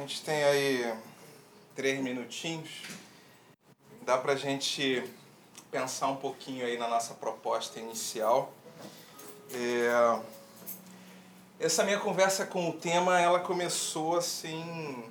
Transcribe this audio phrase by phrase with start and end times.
[0.00, 0.94] gente tem aí
[1.74, 2.70] três minutinhos.
[4.02, 5.04] Dá pra gente
[5.70, 8.52] pensar um pouquinho aí na nossa proposta inicial.
[9.52, 10.20] É...
[11.58, 15.04] Essa minha conversa com o tema, ela começou assim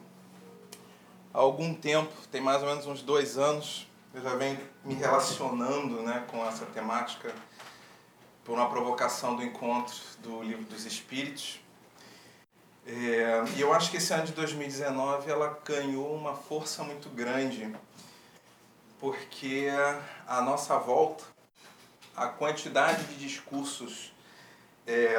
[1.32, 3.88] há algum tempo, tem mais ou menos uns dois anos.
[4.12, 7.32] Eu já venho me relacionando né, com essa temática
[8.44, 11.60] por uma provocação do encontro do Livro dos Espíritos.
[12.92, 17.72] É, e eu acho que esse ano de 2019 ela ganhou uma força muito grande,
[19.00, 19.68] porque
[20.26, 21.24] a nossa volta,
[22.16, 24.12] a quantidade de discursos
[24.88, 25.16] é,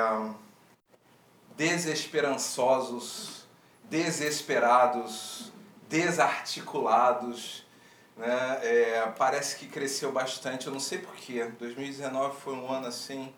[1.56, 3.46] desesperançosos,
[3.84, 5.52] desesperados,
[5.88, 7.64] desarticulados,
[8.16, 8.58] né?
[8.62, 11.44] É, parece que cresceu bastante, eu não sei porquê.
[11.44, 13.32] 2019 foi um ano assim,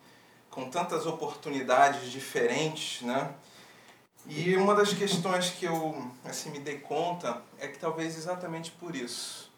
[0.50, 3.34] com tantas oportunidades diferentes, né?
[4.26, 8.94] E uma das questões que eu assim, me dei conta é que talvez exatamente por
[8.94, 9.50] isso,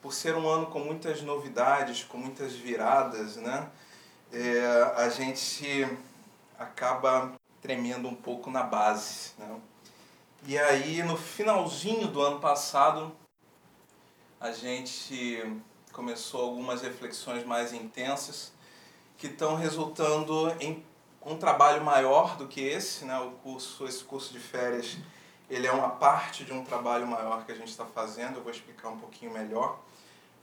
[0.00, 3.68] por ser um ano com muitas novidades, com muitas viradas, né,
[4.32, 5.86] é, a gente
[6.58, 9.32] acaba tremendo um pouco na base.
[9.38, 9.60] Né?
[10.46, 13.12] E aí, no finalzinho do ano passado,
[14.40, 15.42] a gente
[15.92, 18.52] começou algumas reflexões mais intensas
[19.18, 20.84] que estão resultando em
[21.26, 23.18] um trabalho maior do que esse, né?
[23.18, 24.96] O curso, esse curso de férias,
[25.50, 28.36] ele é uma parte de um trabalho maior que a gente está fazendo.
[28.36, 29.80] Eu vou explicar um pouquinho melhor.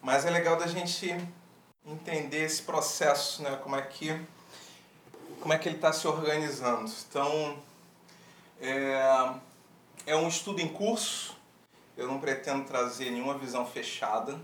[0.01, 1.15] Mas é legal da gente
[1.85, 3.55] entender esse processo, né?
[3.63, 4.19] Como é que
[5.39, 6.89] como é que ele está se organizando.
[7.09, 7.57] Então
[8.61, 9.33] é,
[10.05, 11.35] é um estudo em curso.
[11.97, 14.39] Eu não pretendo trazer nenhuma visão fechada.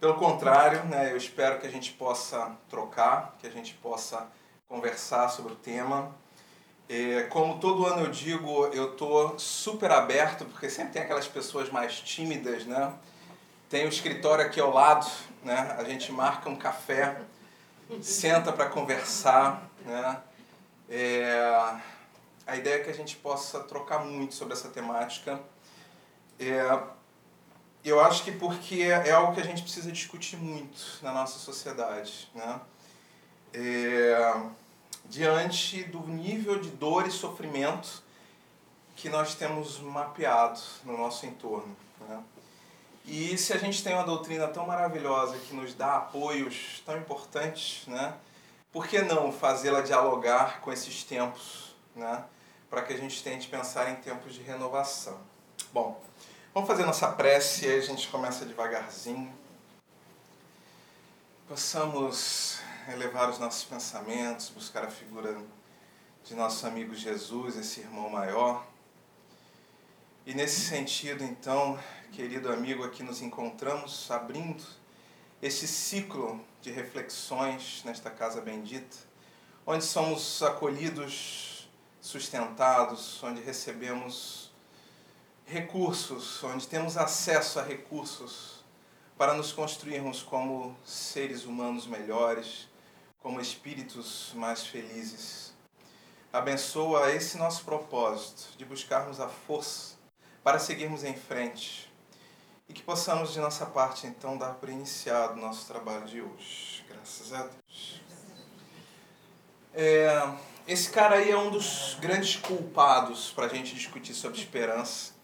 [0.00, 4.26] Pelo contrário, né, eu espero que a gente possa trocar, que a gente possa
[4.68, 6.14] conversar sobre o tema.
[6.88, 11.70] É, como todo ano eu digo, eu estou super aberto, porque sempre tem aquelas pessoas
[11.70, 12.92] mais tímidas, né?
[13.68, 15.06] Tem o escritório aqui ao lado,
[15.42, 15.74] né?
[15.78, 17.20] A gente marca um café,
[18.00, 20.20] senta para conversar, né?
[20.88, 21.78] É,
[22.46, 25.40] a ideia é que a gente possa trocar muito sobre essa temática.
[26.38, 26.80] É,
[27.84, 32.30] eu acho que porque é algo que a gente precisa discutir muito na nossa sociedade,
[32.32, 32.60] né?
[33.56, 34.42] É,
[35.06, 38.02] diante do nível de dor e sofrimento
[38.94, 41.74] que nós temos mapeado no nosso entorno.
[42.06, 42.22] Né?
[43.06, 47.86] E se a gente tem uma doutrina tão maravilhosa que nos dá apoios tão importantes,
[47.86, 48.14] né?
[48.70, 52.24] por que não fazê-la dialogar com esses tempos, né?
[52.68, 55.18] para que a gente tente pensar em tempos de renovação?
[55.72, 56.02] Bom,
[56.52, 59.32] vamos fazer nossa prece e aí a gente começa devagarzinho.
[61.48, 62.60] Possamos
[62.92, 65.36] elevar os nossos pensamentos, buscar a figura
[66.24, 68.66] de nosso amigo Jesus, esse irmão maior.
[70.24, 71.78] E nesse sentido, então,
[72.12, 74.64] querido amigo, aqui nos encontramos abrindo
[75.42, 78.96] esse ciclo de reflexões nesta casa bendita,
[79.64, 81.68] onde somos acolhidos,
[82.00, 84.50] sustentados, onde recebemos
[85.44, 88.64] recursos, onde temos acesso a recursos
[89.16, 92.68] para nos construirmos como seres humanos melhores,
[93.26, 95.52] como espíritos mais felizes.
[96.32, 99.96] Abençoa esse nosso propósito de buscarmos a força
[100.44, 101.92] para seguirmos em frente
[102.68, 106.84] e que possamos, de nossa parte, então, dar por iniciado o nosso trabalho de hoje.
[106.88, 108.00] Graças a Deus.
[109.74, 110.08] É,
[110.68, 115.14] esse cara aí é um dos grandes culpados para a gente discutir sobre esperança.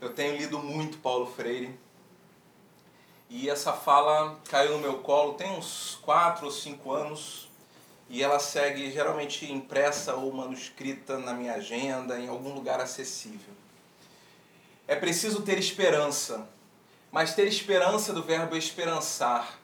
[0.00, 1.76] Eu tenho lido muito Paulo Freire
[3.34, 7.48] e essa fala caiu no meu colo tem uns 4 ou 5 anos
[8.10, 13.54] e ela segue geralmente impressa ou manuscrita na minha agenda, em algum lugar acessível.
[14.86, 16.46] É preciso ter esperança,
[17.10, 19.58] mas ter esperança do verbo esperançar,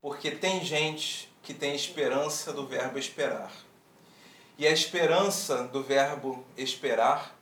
[0.00, 3.50] porque tem gente que tem esperança do verbo esperar.
[4.56, 7.36] E a esperança do verbo esperar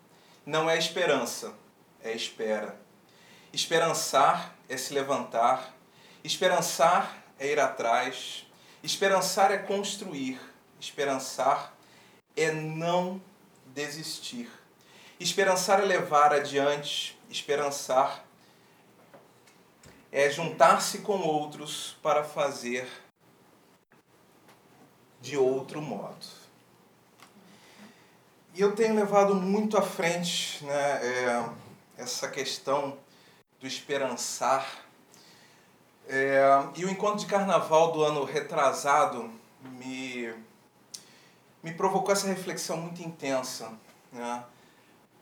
[0.47, 1.53] não é esperança,
[2.03, 2.75] é espera.
[3.53, 5.75] Esperançar é se levantar,
[6.23, 8.47] esperançar é ir atrás,
[8.83, 10.41] esperançar é construir,
[10.81, 11.75] esperançar
[12.37, 13.21] é não
[13.67, 14.51] desistir.
[15.19, 18.25] Esperançar é levar adiante, esperançar
[20.13, 22.89] é juntar-se com outros para fazer
[25.21, 26.27] de outro modo.
[28.55, 31.51] E eu tenho levado muito à frente né, é,
[31.97, 32.97] essa questão
[33.61, 34.67] do esperançar.
[36.09, 36.41] É,
[36.77, 39.31] e o encontro de carnaval do ano retrasado
[39.63, 40.33] me,
[41.63, 43.73] me provocou essa reflexão muito intensa.
[44.11, 44.43] Né?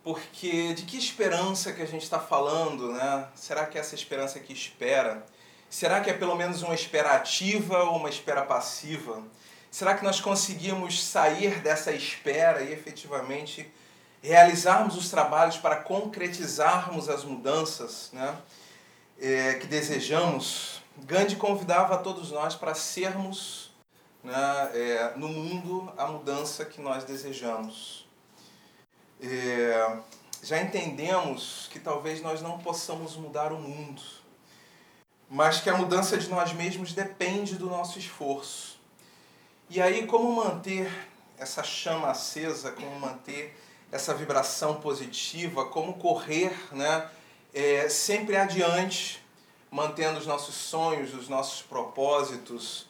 [0.06, 3.26] porque de que esperança que a gente está falando, né?
[3.34, 5.26] Será que é essa esperança que espera?
[5.68, 9.20] Será que é pelo menos uma espera ativa ou uma espera passiva?
[9.68, 13.68] Será que nós conseguimos sair dessa espera e efetivamente
[14.22, 18.36] realizarmos os trabalhos para concretizarmos as mudanças né,
[19.18, 20.82] é, que desejamos?
[20.98, 23.70] Gandhi convidava todos nós para sermos
[24.24, 28.06] né, é, no mundo a mudança que nós desejamos.
[29.20, 29.98] É,
[30.42, 34.02] já entendemos que talvez nós não possamos mudar o mundo,
[35.28, 38.78] mas que a mudança de nós mesmos depende do nosso esforço.
[39.68, 40.90] E aí, como manter
[41.36, 43.58] essa chama acesa, como manter
[43.90, 47.08] essa vibração positiva, como correr né,
[47.54, 49.24] é, sempre adiante,
[49.70, 52.88] mantendo os nossos sonhos, os nossos propósitos,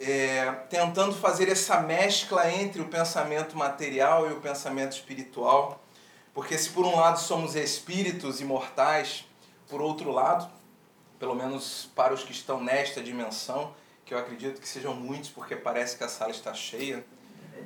[0.00, 5.82] é, tentando fazer essa mescla entre o pensamento material e o pensamento espiritual.
[6.34, 9.24] Porque se por um lado somos espíritos imortais,
[9.68, 10.50] por outro lado,
[11.18, 13.74] pelo menos para os que estão nesta dimensão,
[14.04, 17.04] que eu acredito que sejam muitos, porque parece que a sala está cheia,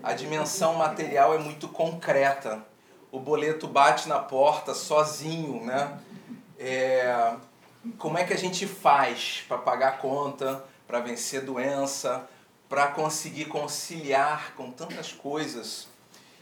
[0.02, 2.64] a dimensão material é muito concreta.
[3.10, 5.98] O boleto bate na porta sozinho, né?
[6.58, 7.34] É,
[7.98, 12.28] como é que a gente faz para pagar conta, para vencer doença,
[12.68, 15.88] para conseguir conciliar com tantas coisas?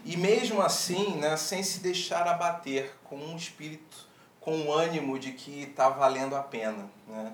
[0.04, 4.06] E mesmo assim, né, sem se deixar abater, com um espírito,
[4.40, 6.90] com um ânimo de que está valendo a pena.
[7.08, 7.32] Né?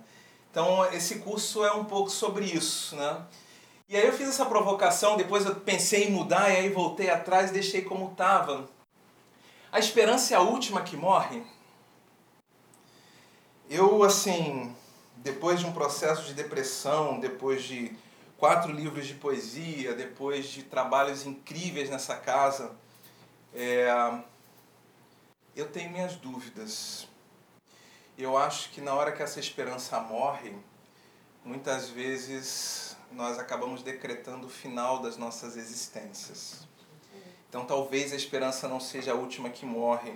[0.50, 2.94] Então, esse curso é um pouco sobre isso.
[2.94, 3.22] Né?
[3.90, 7.50] E aí eu fiz essa provocação, depois eu pensei em mudar, e aí voltei atrás
[7.50, 8.70] e deixei como estava.
[9.72, 11.42] A esperança é a última que morre?
[13.68, 14.72] Eu, assim,
[15.16, 17.90] depois de um processo de depressão, depois de
[18.38, 22.70] quatro livros de poesia, depois de trabalhos incríveis nessa casa,
[23.52, 23.88] é,
[25.56, 27.08] eu tenho minhas dúvidas.
[28.16, 30.54] Eu acho que na hora que essa esperança morre,
[31.44, 36.68] muitas vezes nós acabamos decretando o final das nossas existências.
[37.48, 40.14] Então talvez a esperança não seja a última que morre.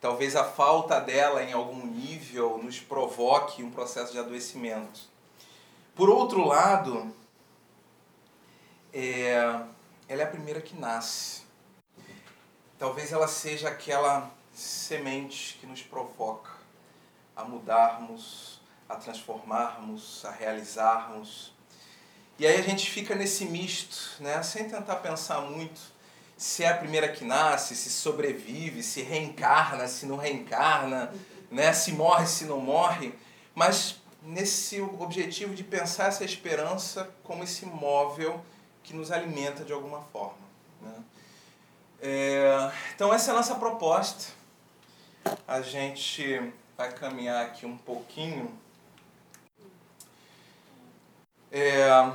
[0.00, 5.00] Talvez a falta dela em algum nível nos provoque um processo de adoecimento.
[5.94, 7.14] Por outro lado,
[8.92, 9.34] é,
[10.08, 11.42] ela é a primeira que nasce.
[12.78, 16.50] Talvez ela seja aquela semente que nos provoca
[17.36, 21.54] a mudarmos, a transformarmos, a realizarmos.
[22.42, 24.42] E aí a gente fica nesse misto, né?
[24.42, 25.80] sem tentar pensar muito
[26.36, 31.14] se é a primeira que nasce, se sobrevive, se reencarna, se não reencarna,
[31.48, 31.72] né?
[31.72, 33.14] se morre, se não morre,
[33.54, 38.44] mas nesse objetivo de pensar essa esperança como esse móvel
[38.82, 40.42] que nos alimenta de alguma forma.
[40.80, 40.94] Né?
[42.00, 44.32] É, então essa é a nossa proposta.
[45.46, 48.52] A gente vai caminhar aqui um pouquinho.
[51.52, 52.12] É,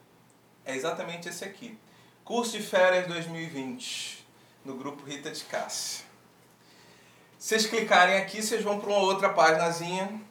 [0.64, 1.78] é exatamente esse aqui.
[2.24, 4.26] Curso de Férias 2020,
[4.64, 6.06] no grupo Rita de Cássia.
[7.38, 10.22] Se vocês clicarem aqui, vocês vão para uma outra páginazinha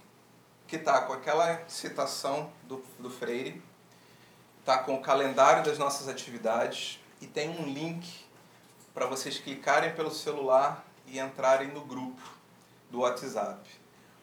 [0.66, 3.62] que está com aquela citação do, do Freire,
[4.60, 8.24] está com o calendário das nossas atividades e tem um link
[8.94, 12.40] para vocês clicarem pelo celular e entrarem no grupo
[12.92, 13.58] do WhatsApp.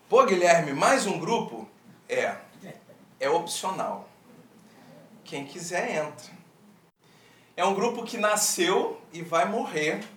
[0.07, 1.67] Pô, Guilherme, mais um grupo?
[2.07, 2.35] É.
[3.19, 4.07] É opcional.
[5.25, 6.31] Quem quiser entra.
[7.57, 10.07] É um grupo que nasceu e vai morrer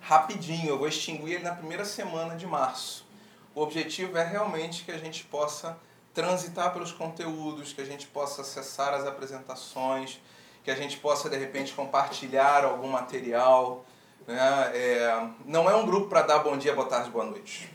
[0.00, 0.70] rapidinho.
[0.70, 3.06] Eu vou extinguir ele na primeira semana de março.
[3.54, 5.78] O objetivo é realmente que a gente possa
[6.14, 10.18] transitar pelos conteúdos, que a gente possa acessar as apresentações
[10.64, 13.84] que a gente possa de repente compartilhar algum material.
[14.26, 14.70] Né?
[14.74, 17.70] É, não é um grupo para dar bom dia, boa tarde, boa noite.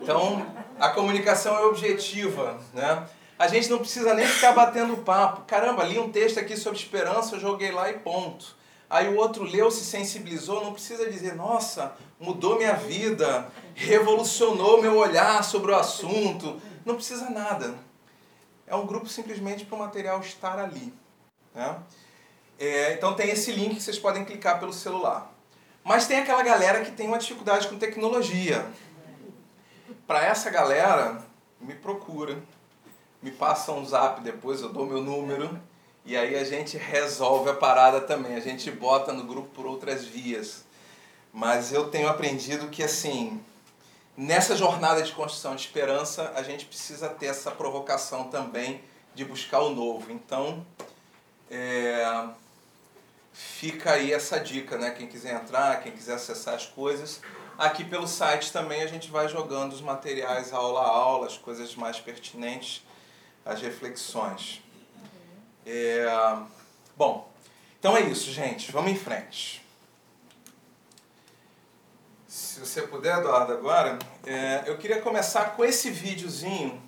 [0.00, 0.46] Então,
[0.78, 2.58] a comunicação é objetiva.
[2.72, 3.06] Né?
[3.38, 5.42] A gente não precisa nem ficar batendo papo.
[5.46, 8.56] Caramba, li um texto aqui sobre esperança, eu joguei lá e ponto.
[8.88, 14.96] Aí o outro leu, se sensibilizou, não precisa dizer, nossa, mudou minha vida, revolucionou meu
[14.96, 16.60] olhar sobre o assunto.
[16.84, 17.74] Não precisa nada.
[18.66, 20.94] É um grupo simplesmente para o material estar ali.
[21.54, 21.76] Né?
[22.58, 25.32] É, então tem esse link que vocês podem clicar pelo celular.
[25.84, 28.66] Mas tem aquela galera que tem uma dificuldade com tecnologia.
[30.06, 31.22] Para essa galera,
[31.60, 32.42] me procura,
[33.22, 35.60] me passa um zap depois, eu dou meu número
[36.04, 38.36] e aí a gente resolve a parada também.
[38.36, 40.64] A gente bota no grupo por outras vias.
[41.32, 43.42] Mas eu tenho aprendido que assim,
[44.16, 48.80] nessa jornada de construção de esperança, a gente precisa ter essa provocação também
[49.14, 50.10] de buscar o novo.
[50.12, 50.64] Então,
[51.50, 52.28] é,
[53.36, 54.90] fica aí essa dica, né?
[54.92, 57.20] Quem quiser entrar, quem quiser acessar as coisas.
[57.58, 61.74] Aqui pelo site também a gente vai jogando os materiais aula a aula, as coisas
[61.74, 62.82] mais pertinentes,
[63.44, 64.62] as reflexões.
[65.66, 66.06] É...
[66.96, 67.30] Bom,
[67.78, 68.72] então é isso, gente.
[68.72, 69.62] Vamos em frente.
[72.26, 74.64] Se você puder, Eduardo, agora, é...
[74.66, 76.82] eu queria começar com esse videozinho.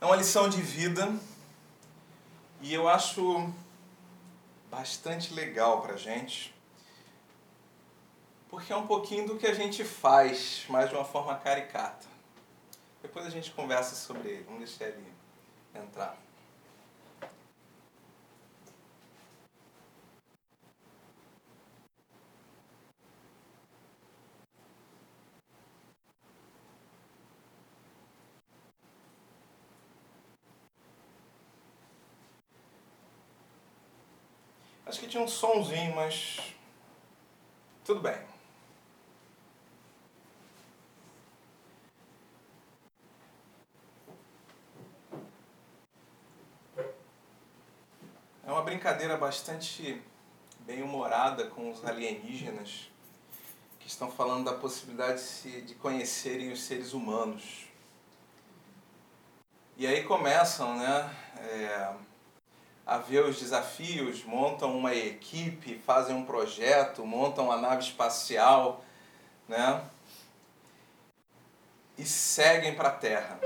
[0.00, 1.12] É uma lição de vida
[2.60, 3.52] e eu acho
[4.72, 6.54] bastante legal pra gente.
[8.48, 12.06] Porque é um pouquinho do que a gente faz, mas de uma forma caricata.
[13.02, 14.44] Depois a gente conversa sobre ele.
[14.44, 15.12] Vamos deixar ele
[15.74, 16.21] entrar.
[34.84, 36.54] Acho que tinha um sonzinho, mas
[37.84, 38.18] tudo bem.
[48.44, 50.02] É uma brincadeira bastante
[50.60, 52.90] bem humorada com os alienígenas
[53.78, 57.66] que estão falando da possibilidade de conhecerem os seres humanos.
[59.76, 61.16] E aí começam, né?
[61.38, 61.94] É,
[62.86, 68.84] a ver os desafios, montam uma equipe, fazem um projeto, montam uma nave espacial,
[69.48, 69.82] né?
[71.96, 73.38] E seguem para a Terra.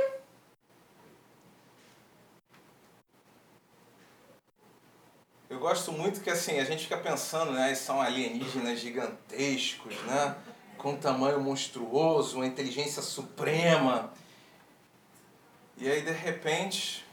[5.48, 10.34] Eu gosto muito que assim, a gente fica pensando, né, são alienígenas gigantescos, né,
[10.76, 14.12] com um tamanho monstruoso, uma inteligência suprema.
[15.76, 17.05] E aí de repente,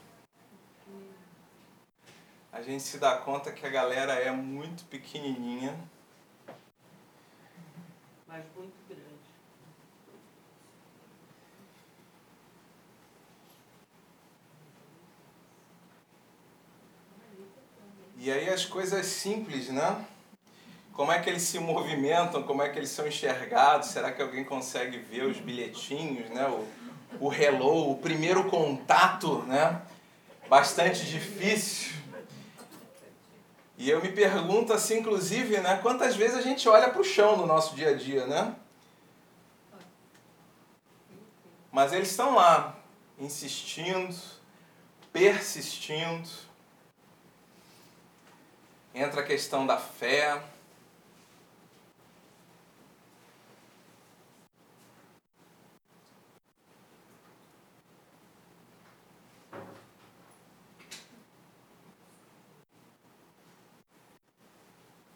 [2.54, 5.74] a gente se dá conta que a galera é muito pequenininha.
[8.28, 9.02] Mas muito grande.
[18.16, 20.06] E aí as coisas simples, né?
[20.92, 24.44] Como é que eles se movimentam, como é que eles são enxergados, será que alguém
[24.44, 26.46] consegue ver os bilhetinhos, né?
[26.46, 29.82] O, o hello, o primeiro contato, né?
[30.48, 32.03] Bastante difícil.
[33.76, 37.36] E eu me pergunto assim, inclusive, né, quantas vezes a gente olha para o chão
[37.36, 38.54] no nosso dia a dia, né?
[41.72, 42.76] Mas eles estão lá,
[43.18, 44.14] insistindo,
[45.12, 46.28] persistindo.
[48.94, 50.40] Entra a questão da fé.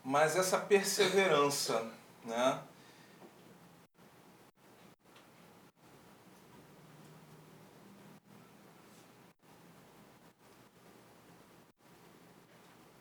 [0.09, 1.87] Mas essa perseverança,
[2.25, 2.63] né?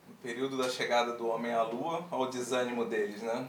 [0.06, 3.48] No período da chegada do homem à lua, ao desânimo deles, né?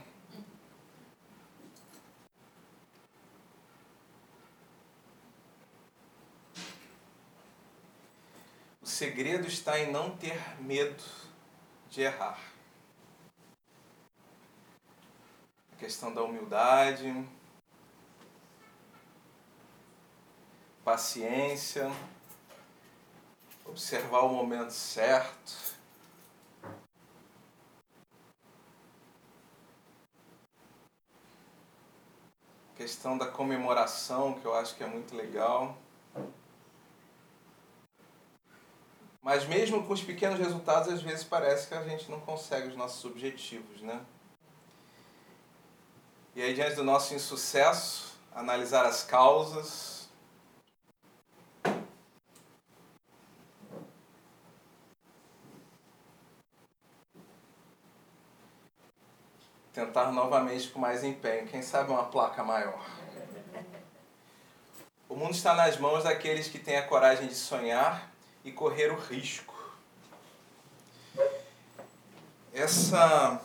[8.80, 11.04] O segredo está em não ter medo
[11.90, 12.49] de errar.
[15.80, 17.26] Questão da humildade,
[20.84, 21.90] paciência,
[23.64, 25.74] observar o momento certo.
[32.76, 35.78] Questão da comemoração, que eu acho que é muito legal.
[39.22, 42.76] Mas mesmo com os pequenos resultados, às vezes parece que a gente não consegue os
[42.76, 44.04] nossos objetivos, né?
[46.34, 50.08] E aí, diante do nosso insucesso, analisar as causas.
[59.72, 61.48] Tentar novamente com mais empenho.
[61.48, 62.84] Quem sabe uma placa maior.
[65.08, 68.08] O mundo está nas mãos daqueles que têm a coragem de sonhar
[68.44, 69.54] e correr o risco.
[72.52, 73.40] Essa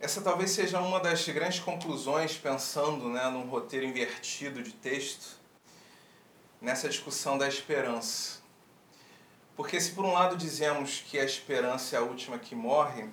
[0.00, 5.38] essa talvez seja uma das grandes conclusões pensando, né, num roteiro invertido de texto,
[6.60, 8.40] nessa discussão da esperança.
[9.54, 13.08] Porque se por um lado dizemos que a esperança é a última que morre,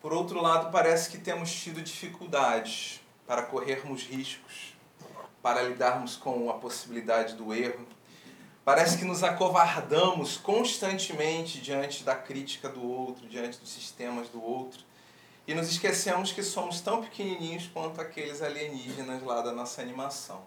[0.00, 4.74] por outro lado parece que temos tido dificuldades para corrermos riscos,
[5.42, 7.86] para lidarmos com a possibilidade do erro,
[8.68, 14.84] Parece que nos acovardamos constantemente diante da crítica do outro, diante dos sistemas do outro.
[15.48, 20.42] E nos esquecemos que somos tão pequenininhos quanto aqueles alienígenas lá da nossa animação.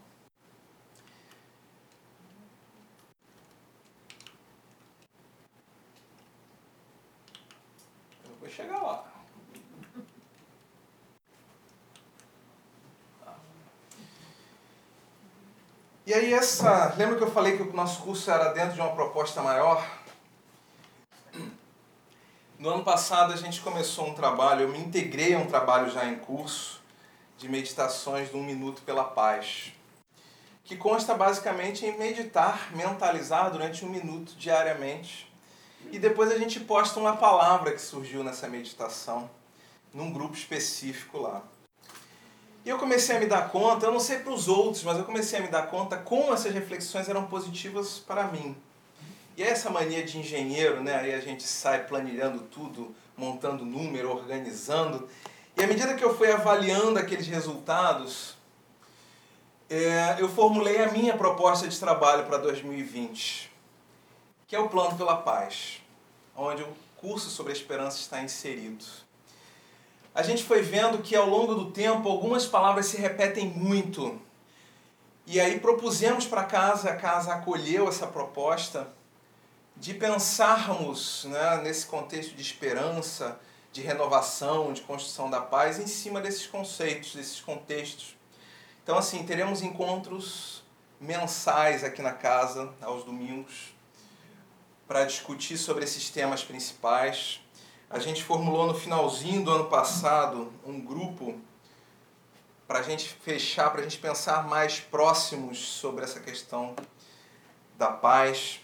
[8.24, 9.12] Eu vou chegar lá.
[16.05, 18.93] E aí essa, lembra que eu falei que o nosso curso era dentro de uma
[18.93, 19.84] proposta maior?
[22.62, 26.06] No ano passado a gente começou um trabalho, eu me integrei a um trabalho já
[26.06, 26.80] em curso
[27.36, 29.74] de meditações de um minuto pela paz,
[30.63, 35.27] que consta basicamente em meditar, mentalizar durante um minuto diariamente.
[35.91, 39.27] E depois a gente posta uma palavra que surgiu nessa meditação,
[39.91, 41.41] num grupo específico lá.
[42.63, 45.03] E eu comecei a me dar conta, eu não sei para os outros, mas eu
[45.03, 48.56] comecei a me dar conta como essas reflexões eram positivas para mim.
[49.38, 50.95] E essa mania de engenheiro, né?
[50.95, 55.08] Aí a gente sai planilhando tudo, montando número, organizando.
[55.58, 58.36] E à medida que eu fui avaliando aqueles resultados,
[59.69, 63.51] é, eu formulei a minha proposta de trabalho para 2020,
[64.47, 65.82] que é o Plano pela Paz,
[66.36, 68.86] onde o curso sobre a esperança está inserido
[70.13, 74.19] a gente foi vendo que ao longo do tempo algumas palavras se repetem muito.
[75.25, 78.88] E aí propusemos para casa, a casa acolheu essa proposta
[79.82, 83.39] de pensarmos né, nesse contexto de esperança,
[83.72, 88.15] de renovação, de construção da paz em cima desses conceitos, desses contextos.
[88.84, 90.63] Então, assim, teremos encontros
[91.00, 93.74] mensais aqui na casa, aos domingos,
[94.88, 97.41] para discutir sobre esses temas principais.
[97.89, 101.41] A gente formulou no finalzinho do ano passado um grupo
[102.67, 106.76] para a gente fechar, para a gente pensar mais próximos sobre essa questão
[107.80, 108.61] da paz,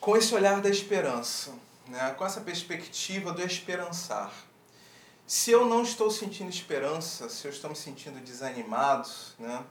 [0.00, 1.52] com esse olhar da esperança,
[1.86, 2.14] né?
[2.16, 4.32] com essa perspectiva do esperançar.
[5.26, 9.08] Se eu não estou sentindo esperança, se eu estou me sentindo desanimado,
[9.38, 9.62] né?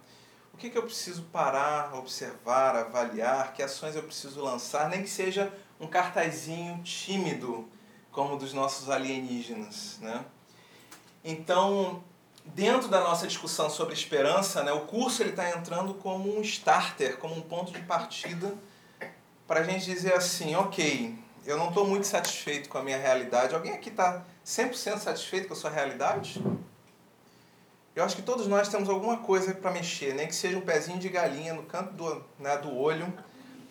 [0.54, 5.10] o que, que eu preciso parar, observar, avaliar, que ações eu preciso lançar, nem que
[5.10, 7.68] seja um cartazinho tímido
[8.12, 10.26] como dos nossos alienígenas, né?
[11.24, 12.04] Então,
[12.44, 17.36] dentro da nossa discussão sobre esperança, né, o curso está entrando como um starter, como
[17.36, 18.54] um ponto de partida
[19.50, 23.56] para a gente dizer assim, ok, eu não estou muito satisfeito com a minha realidade.
[23.56, 26.40] Alguém aqui está 100% satisfeito com a sua realidade?
[27.96, 31.00] Eu acho que todos nós temos alguma coisa para mexer, nem que seja um pezinho
[31.00, 33.12] de galinha no canto do, né, do olho,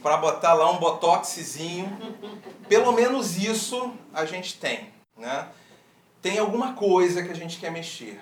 [0.02, 1.96] para botar lá um botoxzinho.
[2.68, 5.48] Pelo menos isso a gente tem, né?
[6.20, 8.20] Tem alguma coisa que a gente quer mexer.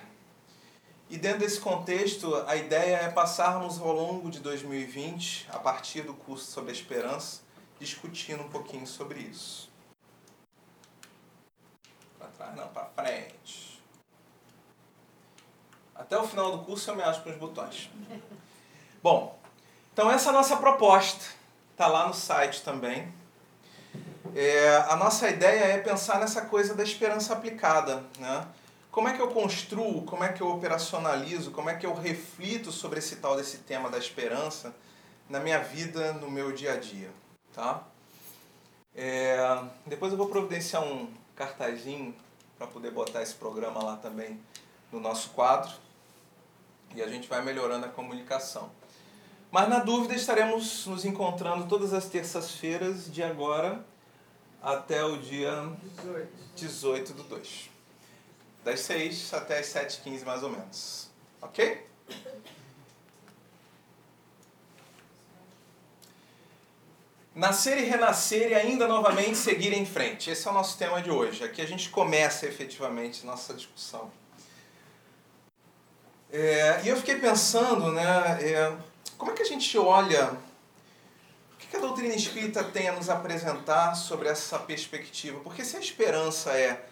[1.09, 6.13] E dentro desse contexto, a ideia é passarmos ao longo de 2020, a partir do
[6.13, 7.46] curso sobre a esperança,
[7.79, 9.71] discutindo um pouquinho sobre isso.
[12.19, 13.83] Para trás, não, para frente.
[15.95, 17.91] Até o final do curso eu me acho com os botões.
[19.03, 19.39] Bom,
[19.93, 21.25] então essa é a nossa proposta.
[21.73, 23.13] Está lá no site também.
[24.35, 28.05] É, a nossa ideia é pensar nessa coisa da esperança aplicada.
[28.19, 28.47] Né?
[28.91, 32.73] Como é que eu construo, como é que eu operacionalizo, como é que eu reflito
[32.73, 34.75] sobre esse tal desse tema da esperança
[35.29, 37.11] na minha vida, no meu dia a dia.
[37.57, 37.83] Tá?
[38.95, 39.39] É,
[39.87, 42.15] depois eu vou providenciar um cartazinho
[42.59, 44.39] para poder botar esse programa lá também
[44.93, 45.73] no nosso quadro
[46.95, 48.71] e a gente vai melhorando a comunicação.
[49.51, 53.83] Mas na dúvida estaremos nos encontrando todas as terças-feiras de agora
[54.63, 55.51] até o dia
[56.57, 57.71] 18 do 2.
[58.63, 61.11] Das 6 até as 7h15 mais ou menos.
[61.41, 61.87] Ok?
[67.37, 70.31] Nascer e renascer e ainda novamente seguir em frente.
[70.31, 71.45] Esse é o nosso tema de hoje.
[71.45, 74.11] Aqui a gente começa efetivamente nossa discussão.
[76.33, 78.75] É, e eu fiquei pensando, né, é,
[79.19, 83.95] como é que a gente olha, o que a doutrina espírita tem a nos apresentar
[83.97, 85.39] sobre essa perspectiva?
[85.41, 86.87] Porque se a esperança é,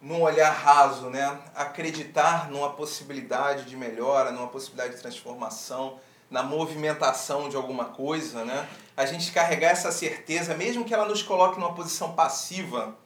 [0.00, 6.00] num olhar raso, né, acreditar numa possibilidade de melhora, numa possibilidade de transformação,
[6.30, 8.66] na movimentação de alguma coisa, né?
[8.96, 12.96] A gente carregar essa certeza, mesmo que ela nos coloque numa posição passiva,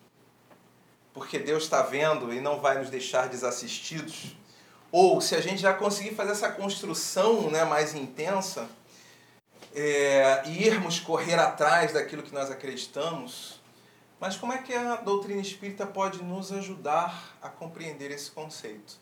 [1.12, 4.36] porque Deus está vendo e não vai nos deixar desassistidos,
[4.90, 8.68] ou se a gente já conseguir fazer essa construção né, mais intensa,
[9.74, 13.60] é, irmos correr atrás daquilo que nós acreditamos,
[14.18, 18.98] mas como é que a doutrina espírita pode nos ajudar a compreender esse conceito?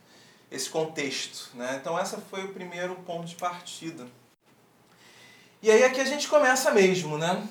[0.55, 1.51] esse contexto.
[1.55, 1.79] Né?
[1.81, 4.07] Então, essa foi o primeiro ponto de partida.
[5.64, 7.42] E aí aqui a gente começa mesmo, né?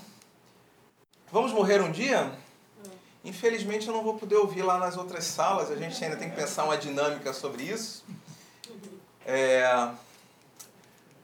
[1.31, 2.31] Vamos morrer um dia?
[3.25, 6.35] Infelizmente eu não vou poder ouvir lá nas outras salas, a gente ainda tem que
[6.35, 8.05] pensar uma dinâmica sobre isso.
[9.25, 9.89] É...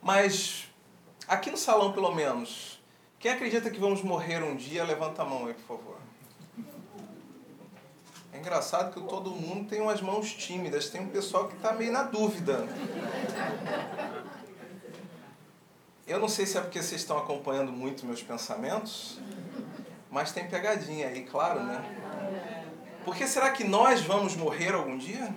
[0.02, 0.68] Mas
[1.28, 2.82] aqui no salão, pelo menos,
[3.20, 5.98] quem acredita que vamos morrer um dia, levanta a mão aí, por favor.
[8.34, 11.92] É engraçado que todo mundo tem umas mãos tímidas, tem um pessoal que está meio
[11.92, 12.68] na dúvida.
[16.10, 19.20] Eu não sei se é porque vocês estão acompanhando muito meus pensamentos,
[20.10, 21.86] mas tem pegadinha aí, claro, né?
[23.06, 25.32] Porque será que nós vamos morrer algum dia?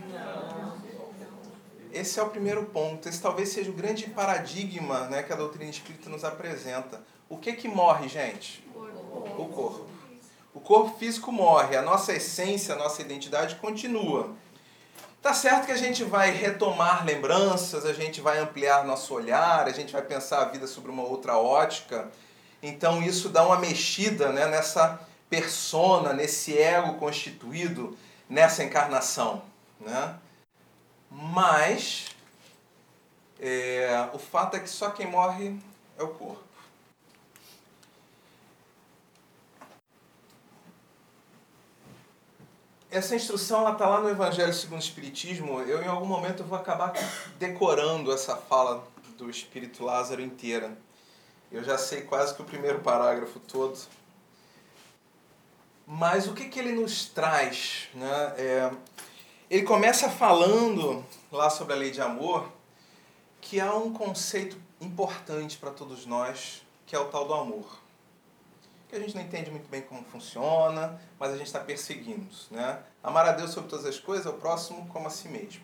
[1.93, 3.07] Esse é o primeiro ponto.
[3.07, 7.03] Esse talvez seja o grande paradigma né, que a doutrina espírita nos apresenta.
[7.29, 8.67] O que que morre, gente?
[8.75, 9.87] O corpo.
[10.55, 14.35] O corpo físico morre, a nossa essência, a nossa identidade continua.
[15.23, 19.71] Tá certo que a gente vai retomar lembranças, a gente vai ampliar nosso olhar, a
[19.71, 22.11] gente vai pensar a vida sobre uma outra ótica.
[22.61, 24.99] Então isso dá uma mexida né, nessa
[25.31, 27.97] persona, nesse ego constituído
[28.29, 29.45] nessa encarnação.
[29.79, 30.17] Né?
[31.09, 32.07] Mas
[33.39, 35.57] é, o fato é que só quem morre
[35.97, 36.43] é o corpo.
[42.93, 45.61] Essa instrução ela está lá no Evangelho segundo o Espiritismo.
[45.63, 46.93] Eu, em algum momento, vou acabar
[47.39, 50.77] decorando essa fala do Espírito Lázaro inteira.
[51.51, 53.79] Eu já sei quase que o primeiro parágrafo todo.
[55.87, 57.89] Mas o que, que ele nos traz?
[57.95, 58.35] Né?
[58.37, 58.71] É,
[59.51, 62.47] ele começa falando lá sobre a lei de amor
[63.41, 67.82] que há um conceito importante para todos nós, que é o tal do amor
[68.93, 72.29] que a gente não entende muito bem como funciona, mas a gente está perseguindo.
[72.51, 72.79] Né?
[73.03, 75.63] Amar a Deus sobre todas as coisas, ao próximo como a si mesmo.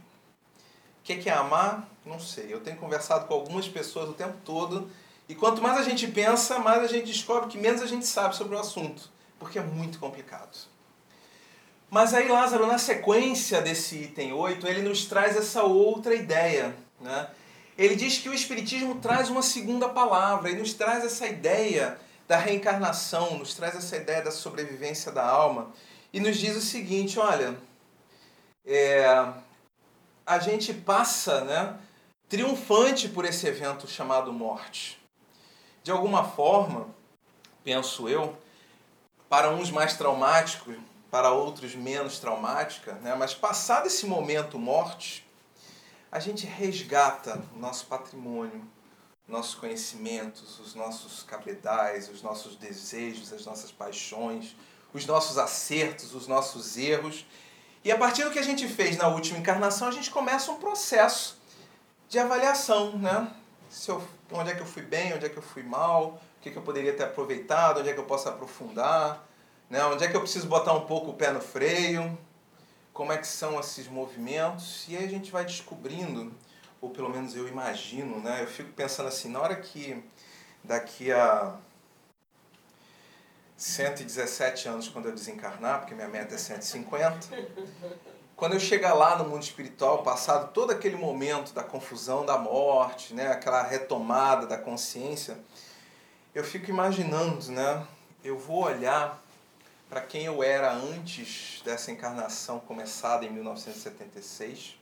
[1.01, 1.87] O que é amar?
[2.07, 2.53] Não sei.
[2.53, 4.91] Eu tenho conversado com algumas pessoas o tempo todo
[5.29, 8.35] e quanto mais a gente pensa, mais a gente descobre que menos a gente sabe
[8.35, 10.57] sobre o assunto, porque é muito complicado.
[11.91, 16.75] Mas aí Lázaro, na sequência desse item 8, ele nos traz essa outra ideia.
[16.99, 17.29] Né?
[17.77, 22.37] Ele diz que o Espiritismo traz uma segunda palavra, ele nos traz essa ideia da
[22.37, 25.73] reencarnação, nos traz essa ideia da sobrevivência da alma
[26.13, 27.59] e nos diz o seguinte: olha,
[28.67, 29.07] é,
[30.27, 31.79] a gente passa né,
[32.29, 35.03] triunfante por esse evento chamado morte.
[35.83, 36.89] De alguma forma,
[37.65, 38.37] penso eu,
[39.27, 40.75] para uns mais traumático,
[41.11, 45.27] para outros menos traumática, né, mas passado esse momento morte,
[46.13, 48.63] a gente resgata o nosso patrimônio,
[49.29, 54.57] nossos conhecimentos, os nossos cabedais, os nossos desejos, as nossas paixões,
[54.93, 57.27] os nossos acertos, os nossos erros.
[57.85, 60.57] E a partir do que a gente fez na última encarnação, a gente começa um
[60.57, 61.39] processo
[62.09, 63.31] de avaliação, né?
[63.69, 66.41] Se eu, onde é que eu fui bem, onde é que eu fui mal, o
[66.41, 69.29] que, que eu poderia ter aproveitado, onde é que eu posso aprofundar,
[69.69, 69.85] né?
[69.85, 72.19] onde é que eu preciso botar um pouco o pé no freio,
[72.95, 76.33] como é que são esses movimentos, e aí a gente vai descobrindo
[76.81, 78.43] ou pelo menos eu imagino, né?
[78.43, 80.03] Eu fico pensando assim, na hora que
[80.63, 81.57] daqui a
[83.57, 87.27] 117 anos, quando eu desencarnar, porque minha meta é 150,
[88.37, 93.13] quando eu chegar lá no mundo espiritual, passado todo aquele momento da confusão da morte,
[93.13, 93.33] né?
[93.33, 95.37] Aquela retomada da consciência,
[96.33, 97.85] eu fico imaginando, né?
[98.23, 99.21] Eu vou olhar
[99.89, 104.79] para quem eu era antes dessa encarnação começada em 1976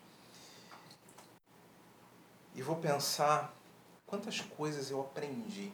[2.56, 3.54] e vou pensar
[4.06, 5.70] quantas coisas eu aprendi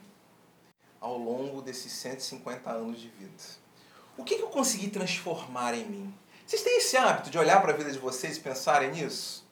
[0.99, 3.31] ao longo desses 150 anos de vida.
[4.17, 6.13] O que, eu consegui transformar em mim?
[6.45, 9.43] Vocês têm esse hábito de olhar para a vida de vocês e pensarem nisso?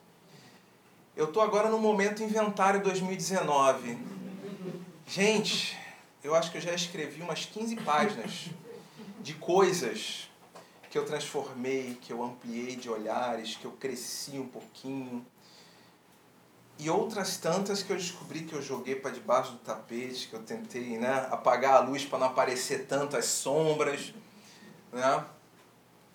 [1.15, 3.97] Eu estou agora no momento inventário 2019.
[5.07, 5.77] Gente,
[6.23, 8.49] eu acho que eu já escrevi umas 15 páginas
[9.21, 10.29] de coisas
[10.89, 15.25] que eu transformei, que eu ampliei de olhares, que eu cresci um pouquinho.
[16.81, 20.41] E outras tantas que eu descobri que eu joguei para debaixo do tapete, que eu
[20.41, 24.11] tentei né, apagar a luz para não aparecer tanto as sombras.
[24.91, 25.25] Né?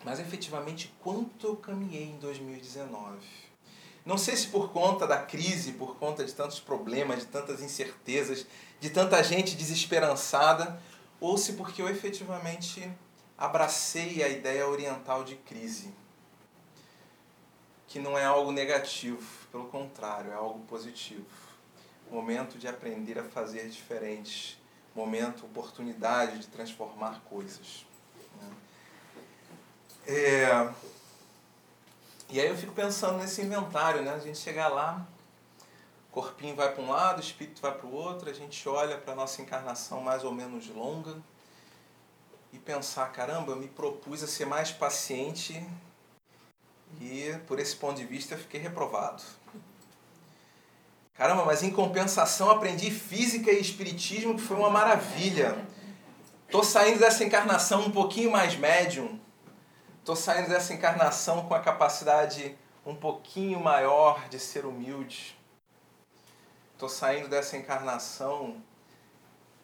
[0.04, 3.16] Mas efetivamente, quanto eu caminhei em 2019?
[4.04, 8.44] Não sei se por conta da crise, por conta de tantos problemas, de tantas incertezas,
[8.80, 10.82] de tanta gente desesperançada,
[11.20, 12.90] ou se porque eu efetivamente
[13.38, 15.94] abracei a ideia oriental de crise,
[17.86, 21.24] que não é algo negativo, pelo contrário, é algo positivo.
[22.10, 24.60] Momento de aprender a fazer diferente,
[24.94, 27.86] momento, oportunidade de transformar coisas.
[28.38, 28.50] Né?
[30.06, 30.72] É...
[32.28, 34.12] E aí eu fico pensando nesse inventário, né?
[34.12, 35.06] A gente chegar lá,
[36.12, 39.16] corpinho vai para um lado, espírito vai para o outro, a gente olha para a
[39.16, 41.16] nossa encarnação mais ou menos longa,
[42.52, 45.64] e pensar, caramba, eu me propus a ser mais paciente
[47.00, 49.22] e por esse ponto de vista eu fiquei reprovado.
[51.16, 55.66] Caramba, mas em compensação aprendi física e espiritismo que foi uma maravilha.
[56.50, 59.18] Tô saindo dessa encarnação um pouquinho mais médium.
[60.04, 65.36] Tô saindo dessa encarnação com a capacidade um pouquinho maior de ser humilde.
[66.78, 68.62] Tô saindo dessa encarnação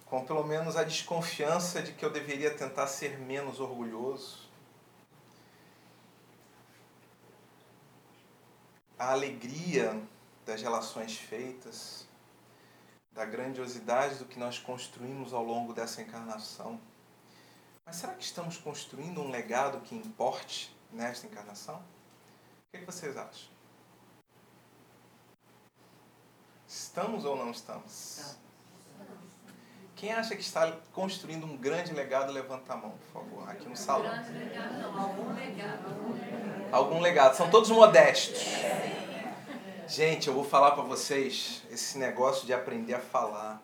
[0.07, 4.51] com pelo menos a desconfiança de que eu deveria tentar ser menos orgulhoso.
[8.99, 10.01] A alegria
[10.45, 12.07] das relações feitas,
[13.13, 16.81] da grandiosidade do que nós construímos ao longo dessa encarnação.
[17.85, 21.77] Mas será que estamos construindo um legado que importe nesta encarnação?
[21.77, 23.53] O que, é que vocês acham?
[26.67, 28.37] Estamos ou não estamos?
[29.95, 33.77] Quem acha que está construindo um grande legado, levanta a mão, por favor, aqui no
[33.77, 34.11] salão.
[34.99, 36.73] algum legado.
[36.73, 37.37] Algum legado.
[37.37, 38.43] São todos modestos.
[39.89, 43.61] Gente, eu vou falar para vocês esse negócio de aprender a falar,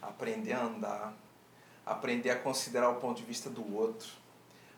[0.00, 1.14] aprender a andar,
[1.86, 4.10] aprender a considerar o ponto de vista do outro,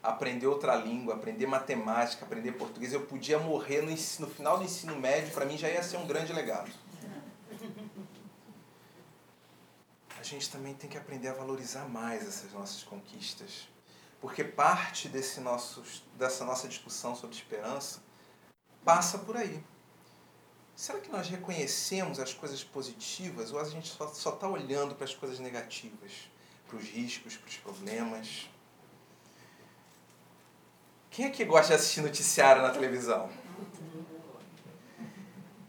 [0.03, 2.93] aprender outra língua, aprender matemática, aprender português.
[2.93, 5.97] Eu podia morrer no, ensino, no final do ensino médio, para mim já ia ser
[5.97, 6.71] um grande legado.
[10.19, 13.69] a gente também tem que aprender a valorizar mais essas nossas conquistas.
[14.21, 15.83] Porque parte desse nosso,
[16.17, 18.03] dessa nossa discussão sobre esperança
[18.85, 19.63] passa por aí.
[20.77, 25.15] Será que nós reconhecemos as coisas positivas ou a gente só está olhando para as
[25.15, 26.13] coisas negativas?
[26.67, 28.49] Para os riscos, para os problemas?
[31.11, 33.31] Quem é que gosta de assistir noticiário na televisão?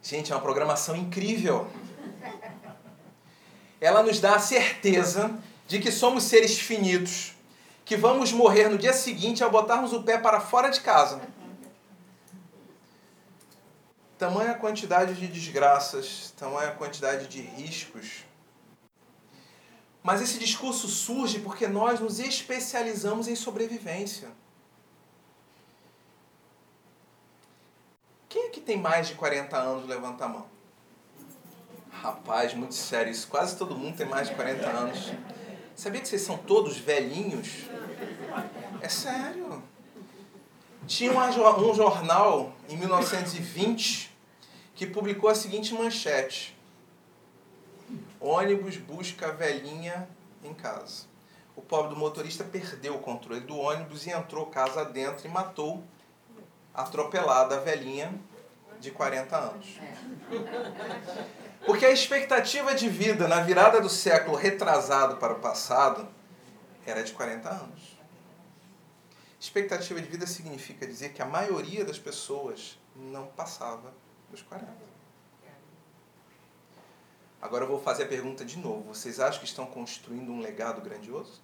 [0.01, 1.69] Gente, é uma programação incrível
[3.85, 5.37] ela nos dá a certeza
[5.67, 7.33] de que somos seres finitos,
[7.83, 11.21] que vamos morrer no dia seguinte ao botarmos o pé para fora de casa.
[14.17, 18.23] Tamanha quantidade de desgraças, tamanha quantidade de riscos.
[20.01, 24.29] Mas esse discurso surge porque nós nos especializamos em sobrevivência.
[28.29, 29.87] Quem é que tem mais de 40 anos?
[29.87, 30.45] Levanta a mão.
[31.91, 33.27] Rapaz, muito sério isso.
[33.27, 35.11] Quase todo mundo tem mais de 40 anos.
[35.75, 37.65] Sabia que vocês são todos velhinhos?
[38.81, 39.63] É sério.
[40.87, 44.15] Tinha um jornal em 1920
[44.75, 46.55] que publicou a seguinte manchete:
[48.19, 50.07] Ônibus busca a velhinha
[50.43, 51.05] em casa.
[51.55, 55.83] O pobre do motorista perdeu o controle do ônibus e entrou casa dentro e matou
[56.73, 58.13] atropelada a velhinha
[58.79, 59.79] de 40 anos.
[61.65, 66.07] Porque a expectativa de vida na virada do século retrasado para o passado
[66.85, 67.94] era de 40 anos.
[69.39, 73.93] Expectativa de vida significa dizer que a maioria das pessoas não passava
[74.29, 74.67] dos 40.
[77.41, 78.93] Agora eu vou fazer a pergunta de novo.
[78.93, 81.41] Vocês acham que estão construindo um legado grandioso?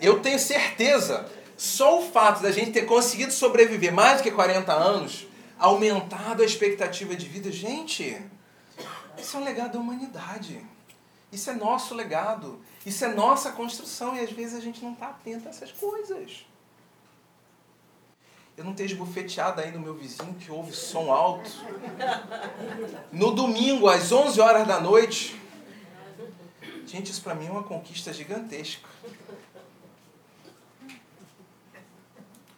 [0.00, 1.30] Eu tenho certeza.
[1.56, 5.26] Só o fato da gente ter conseguido sobreviver mais do que 40 anos
[5.58, 7.52] aumentado a expectativa de vida.
[7.52, 8.20] Gente,
[9.16, 10.66] isso é um legado da humanidade.
[11.32, 12.60] Isso é nosso legado.
[12.84, 16.44] Isso é nossa construção e às vezes a gente não está atento a essas coisas.
[18.54, 21.50] Eu não tenho esbofeteado aí no meu vizinho que ouve som alto.
[23.10, 25.40] No domingo, às 11 horas da noite.
[26.86, 28.86] Gente, isso para mim é uma conquista gigantesca.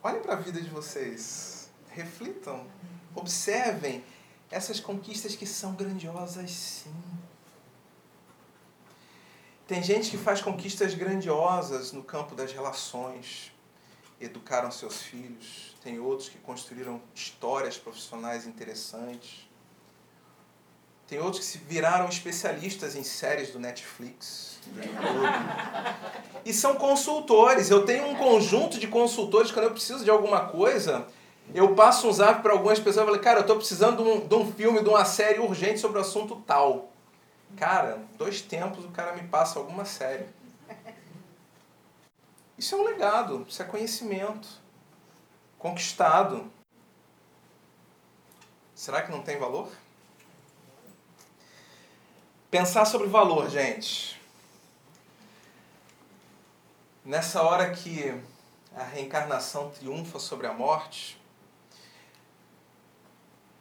[0.03, 1.71] Olhem para a vida de vocês.
[1.91, 2.67] Reflitam.
[3.15, 4.05] Observem
[4.51, 6.93] essas conquistas que são grandiosas, sim.
[9.67, 13.51] Tem gente que faz conquistas grandiosas no campo das relações,
[14.21, 15.75] educaram seus filhos.
[15.83, 19.49] Tem outros que construíram histórias profissionais interessantes.
[21.07, 24.59] Tem outros que se viraram especialistas em séries do Netflix.
[26.45, 27.71] E são consultores.
[27.71, 31.07] Eu tenho um conjunto de consultores quando eu preciso de alguma coisa.
[31.55, 34.27] Eu passo um zap para algumas pessoas e falo, cara, eu estou precisando de um,
[34.27, 36.94] de um filme, de uma série urgente sobre o assunto tal.
[37.57, 40.27] Cara, dois tempos o cara me passa alguma série.
[42.59, 44.49] Isso é um legado, isso é conhecimento.
[45.59, 46.51] Conquistado.
[48.75, 49.71] Será que não tem valor?
[52.51, 54.21] Pensar sobre valor, gente.
[57.05, 58.21] Nessa hora que
[58.75, 61.21] a reencarnação triunfa sobre a morte,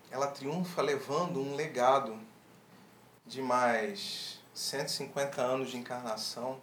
[0.10, 2.20] ela triunfa levando um legado
[3.34, 6.62] de mais 150 anos de encarnação,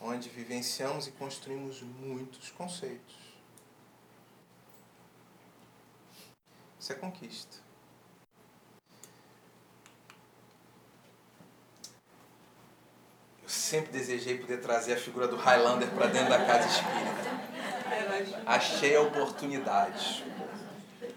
[0.00, 3.14] onde vivenciamos e construímos muitos conceitos.
[6.80, 7.58] Isso é conquista.
[13.44, 17.30] Eu sempre desejei poder trazer a figura do Highlander para dentro da casa espírita.
[18.44, 20.24] Achei a oportunidade.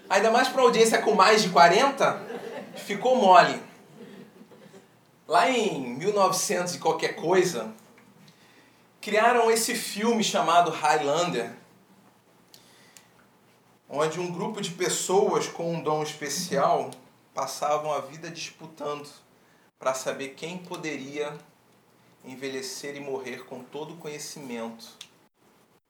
[0.07, 2.32] Ainda mais para uma audiência com mais de 40,
[2.75, 3.61] ficou mole.
[5.27, 7.73] Lá em 1900 e qualquer coisa,
[9.01, 11.53] criaram esse filme chamado Highlander,
[13.89, 16.91] onde um grupo de pessoas com um dom especial
[17.33, 19.09] passavam a vida disputando
[19.79, 21.37] para saber quem poderia
[22.23, 24.97] envelhecer e morrer com todo o conhecimento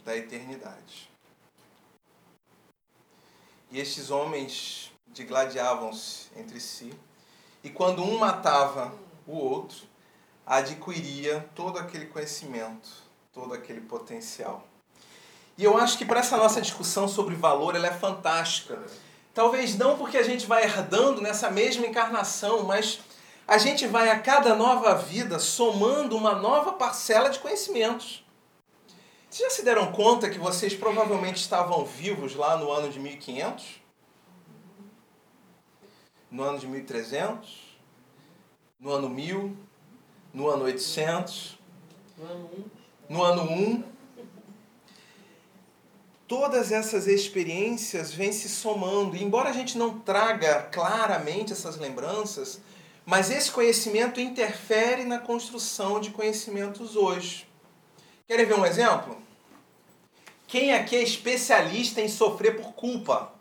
[0.03, 1.09] da eternidade.
[3.71, 6.93] E estes homens digladiavam-se entre si,
[7.63, 8.93] e quando um matava
[9.25, 9.83] o outro,
[10.45, 12.89] adquiria todo aquele conhecimento,
[13.31, 14.67] todo aquele potencial.
[15.57, 18.83] E eu acho que para essa nossa discussão sobre valor, ela é fantástica.
[19.33, 22.99] Talvez não porque a gente vai herdando nessa mesma encarnação, mas
[23.47, 28.23] a gente vai a cada nova vida somando uma nova parcela de conhecimentos.
[29.29, 33.82] Vocês já se deram conta que vocês provavelmente estavam vivos lá no ano de 1500?
[36.33, 37.77] No ano de 1300,
[38.79, 39.55] no ano 1000,
[40.33, 41.59] no ano 800,
[42.17, 43.13] no ano 1.
[43.13, 43.83] No ano 1.
[46.27, 52.59] Todas essas experiências vêm se somando, e embora a gente não traga claramente essas lembranças,
[53.05, 57.47] mas esse conhecimento interfere na construção de conhecimentos hoje.
[58.27, 59.21] Querem ver um exemplo?
[60.47, 63.31] Quem aqui é especialista em sofrer por culpa?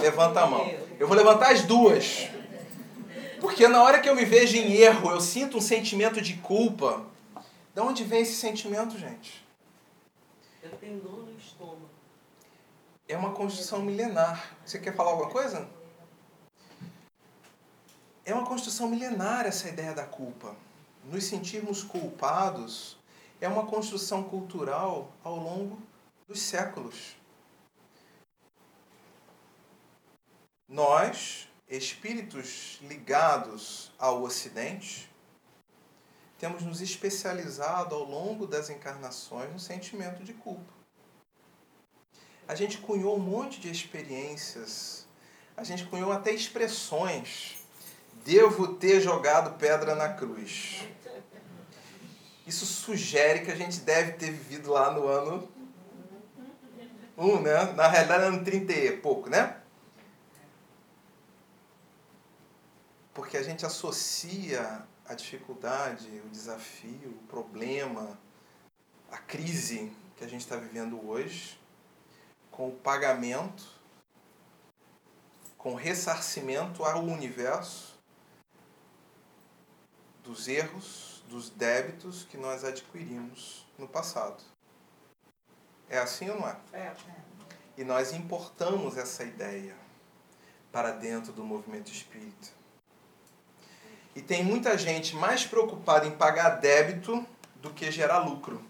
[0.00, 0.66] Levanta a mão.
[0.98, 2.37] Eu vou levantar as duas.
[3.40, 7.06] Porque na hora que eu me vejo em erro, eu sinto um sentimento de culpa.
[7.74, 9.46] De onde vem esse sentimento, gente?
[10.62, 11.88] Eu tenho dor no estômago.
[13.06, 14.56] É uma construção milenar.
[14.64, 15.68] Você quer falar alguma coisa?
[18.24, 20.54] É uma construção milenar essa ideia da culpa.
[21.04, 22.98] Nos sentirmos culpados
[23.40, 25.80] é uma construção cultural ao longo
[26.26, 27.16] dos séculos.
[30.68, 35.10] Nós espíritos ligados ao Ocidente,
[36.38, 40.72] temos nos especializado ao longo das encarnações no sentimento de culpa.
[42.46, 45.06] A gente cunhou um monte de experiências,
[45.56, 47.58] a gente cunhou até expressões.
[48.24, 50.86] Devo ter jogado pedra na cruz.
[52.46, 55.48] Isso sugere que a gente deve ter vivido lá no ano
[57.16, 57.72] 1, um, né?
[57.72, 59.60] Na realidade, ano 30 e pouco, né?
[63.18, 68.16] Porque a gente associa a dificuldade, o desafio, o problema,
[69.10, 71.58] a crise que a gente está vivendo hoje
[72.48, 73.66] com o pagamento,
[75.56, 77.98] com o ressarcimento ao universo
[80.22, 84.44] dos erros, dos débitos que nós adquirimos no passado.
[85.88, 86.56] É assim ou não é?
[86.72, 86.94] É.
[87.76, 89.76] E nós importamos essa ideia
[90.70, 92.57] para dentro do movimento espírita.
[94.18, 97.24] E tem muita gente mais preocupada em pagar débito
[97.62, 98.60] do que gerar lucro.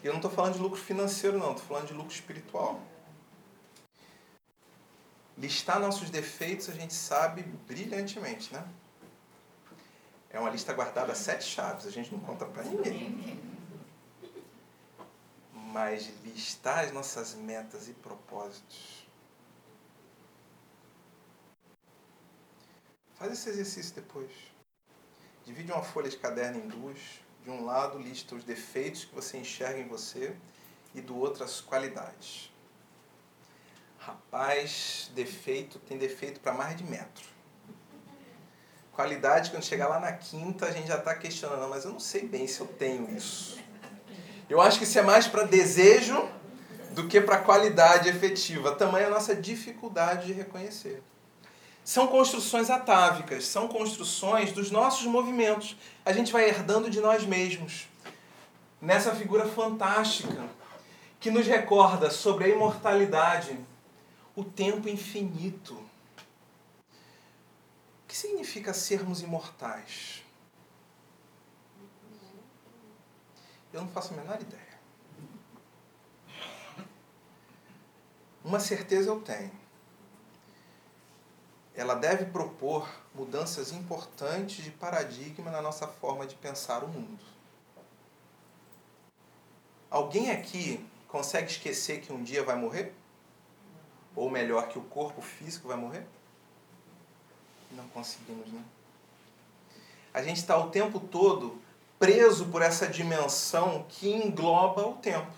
[0.00, 2.80] E eu não estou falando de lucro financeiro, não, estou falando de lucro espiritual.
[5.36, 8.64] Listar nossos defeitos a gente sabe brilhantemente, né?
[10.30, 13.40] É uma lista guardada a sete chaves, a gente não conta para ninguém.
[15.52, 18.95] Mas listar as nossas metas e propósitos
[23.18, 24.30] Faz esse exercício depois.
[25.44, 26.98] Divide uma folha de caderno em duas.
[27.42, 30.34] De um lado, lista os defeitos que você enxerga em você
[30.94, 32.52] e do outro, as qualidades.
[33.98, 37.24] Rapaz, defeito tem defeito para mais de metro.
[38.92, 42.26] Qualidade, quando chegar lá na quinta, a gente já está questionando, mas eu não sei
[42.26, 43.58] bem se eu tenho isso.
[44.48, 46.28] Eu acho que isso é mais para desejo
[46.92, 48.74] do que para qualidade efetiva.
[48.74, 51.02] Tamanha a nossa dificuldade de reconhecer.
[51.86, 55.76] São construções atávicas, são construções dos nossos movimentos.
[56.04, 57.86] A gente vai herdando de nós mesmos.
[58.82, 60.48] Nessa figura fantástica
[61.20, 63.56] que nos recorda sobre a imortalidade,
[64.34, 65.74] o tempo infinito.
[65.74, 65.86] O
[68.08, 70.24] que significa sermos imortais?
[73.72, 74.80] Eu não faço a menor ideia.
[78.44, 79.65] Uma certeza eu tenho.
[81.76, 87.22] Ela deve propor mudanças importantes de paradigma na nossa forma de pensar o mundo.
[89.90, 92.94] Alguém aqui consegue esquecer que um dia vai morrer?
[94.14, 96.06] Ou melhor, que o corpo físico vai morrer?
[97.72, 98.64] Não conseguimos, né?
[100.14, 101.60] A gente está o tempo todo
[101.98, 105.32] preso por essa dimensão que engloba o tempo.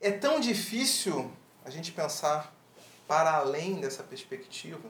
[0.00, 1.28] É tão difícil
[1.64, 2.54] a gente pensar
[3.08, 4.88] para além dessa perspectiva.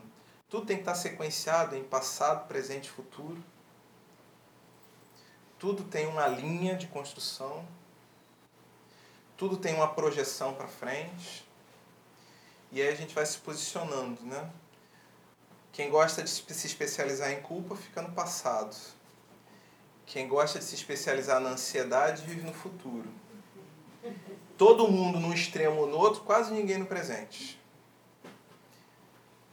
[0.55, 3.43] Tudo tem que estar sequenciado em passado, presente e futuro.
[5.59, 7.67] Tudo tem uma linha de construção.
[9.35, 11.45] Tudo tem uma projeção para frente.
[12.71, 14.49] E aí a gente vai se posicionando, né?
[15.73, 18.73] Quem gosta de se especializar em culpa fica no passado.
[20.05, 23.09] Quem gosta de se especializar na ansiedade vive no futuro.
[24.57, 27.59] Todo mundo num extremo ou no outro, quase ninguém no presente.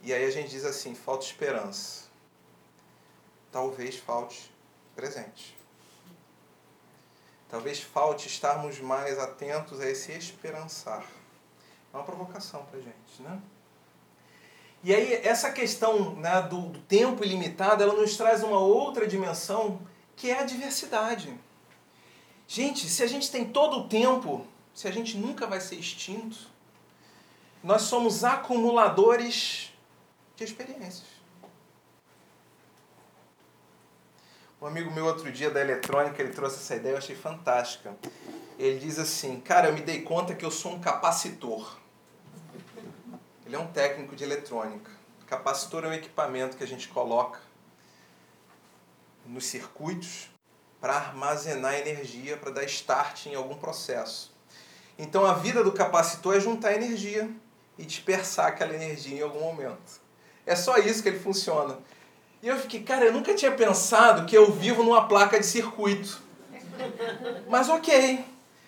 [0.03, 2.03] E aí a gente diz assim: falta esperança.
[3.51, 4.51] Talvez falte
[4.93, 5.55] presente.
[7.49, 11.05] Talvez falte estarmos mais atentos a esse esperançar.
[11.93, 13.39] É uma provocação para a gente, né?
[14.83, 19.79] E aí essa questão né, do, do tempo ilimitado, ela nos traz uma outra dimensão
[20.15, 21.33] que é a diversidade.
[22.45, 26.51] Gente, se a gente tem todo o tempo, se a gente nunca vai ser extinto,
[27.63, 29.72] nós somos acumuladores
[30.35, 31.07] de experiências.
[34.61, 37.93] Um amigo meu outro dia da eletrônica, ele trouxe essa ideia, eu achei fantástica.
[38.57, 41.77] Ele diz assim, cara, eu me dei conta que eu sou um capacitor.
[43.45, 44.89] Ele é um técnico de eletrônica.
[45.27, 47.41] Capacitor é um equipamento que a gente coloca
[49.25, 50.29] nos circuitos
[50.79, 54.33] para armazenar energia, para dar start em algum processo.
[54.97, 57.29] Então a vida do capacitor é juntar energia
[57.77, 60.02] e dispersar aquela energia em algum momento.
[60.45, 61.77] É só isso que ele funciona.
[62.41, 66.21] E eu fiquei, cara, eu nunca tinha pensado que eu vivo numa placa de circuito.
[67.47, 68.25] Mas ok,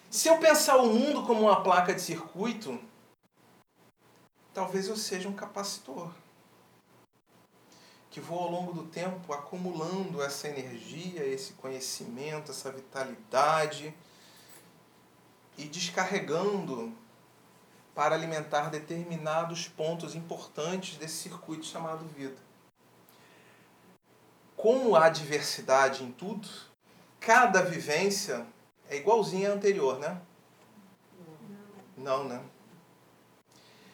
[0.09, 2.79] se eu pensar o mundo como uma placa de circuito,
[4.53, 6.09] talvez eu seja um capacitor
[8.15, 13.93] que vou ao longo do tempo acumulando essa energia, esse conhecimento, essa vitalidade
[15.57, 16.93] e descarregando
[17.95, 22.35] para alimentar determinados pontos importantes desse circuito chamado vida.
[24.57, 26.47] Como há diversidade em tudo,
[27.21, 28.45] cada vivência
[28.89, 30.21] é igualzinha à anterior, né?
[31.97, 32.43] Não, né?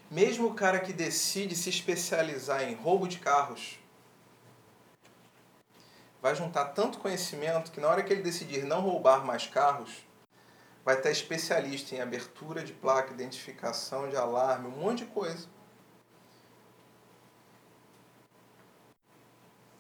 [0.10, 3.80] Mesmo o cara que decide se especializar em roubo de carros,
[6.22, 10.04] vai juntar tanto conhecimento que na hora que ele decidir não roubar mais carros,
[10.84, 15.48] vai estar especialista em abertura de placa, identificação de alarme, um monte de coisa.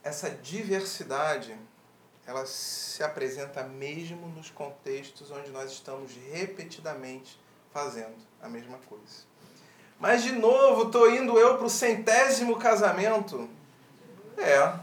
[0.03, 1.55] Essa diversidade,
[2.25, 7.39] ela se apresenta mesmo nos contextos onde nós estamos repetidamente
[7.71, 9.31] fazendo a mesma coisa.
[9.99, 13.47] Mas de novo, estou indo eu para o centésimo casamento.
[14.37, 14.79] É,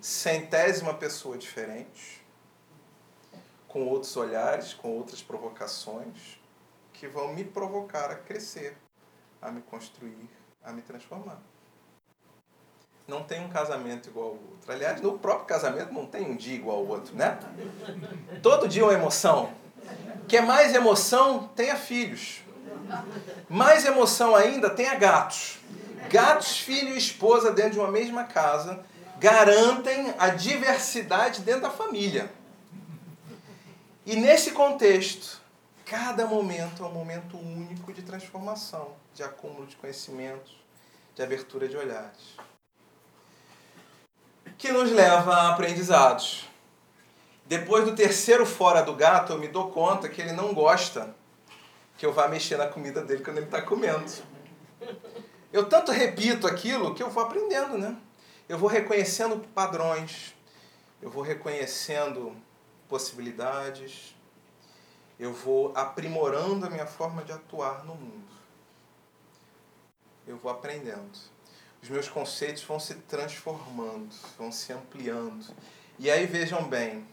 [0.00, 2.24] centésima pessoa diferente,
[3.68, 6.40] com outros olhares, com outras provocações,
[6.92, 8.76] que vão me provocar a crescer,
[9.40, 10.28] a me construir,
[10.64, 11.38] a me transformar.
[13.06, 14.72] Não tem um casamento igual ao outro.
[14.72, 17.38] Aliás, no próprio casamento não tem um dia igual ao outro, né?
[18.42, 19.52] Todo dia é uma emoção.
[20.26, 21.48] Quer mais emoção?
[21.54, 22.42] Tenha filhos.
[23.48, 24.68] Mais emoção ainda?
[24.68, 25.58] Tenha gatos.
[26.10, 28.84] Gatos, filho e esposa dentro de uma mesma casa
[29.18, 32.30] garantem a diversidade dentro da família.
[34.08, 35.38] E nesse contexto,
[35.84, 40.58] cada momento é um momento único de transformação, de acúmulo de conhecimentos,
[41.14, 42.34] de abertura de olhares.
[44.56, 46.48] Que nos leva a aprendizados.
[47.44, 51.14] Depois do terceiro fora do gato, eu me dou conta que ele não gosta
[51.98, 54.10] que eu vá mexer na comida dele quando ele está comendo.
[55.52, 57.94] Eu tanto repito aquilo que eu vou aprendendo, né?
[58.48, 60.34] Eu vou reconhecendo padrões,
[61.02, 62.34] eu vou reconhecendo
[62.88, 64.14] possibilidades,
[65.18, 68.28] eu vou aprimorando a minha forma de atuar no mundo.
[70.26, 71.18] Eu vou aprendendo.
[71.82, 75.54] Os meus conceitos vão se transformando, vão se ampliando.
[75.98, 77.06] E aí vejam bem,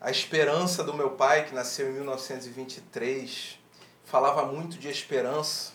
[0.00, 3.58] a esperança do meu pai, que nasceu em 1923,
[4.04, 5.72] falava muito de esperança,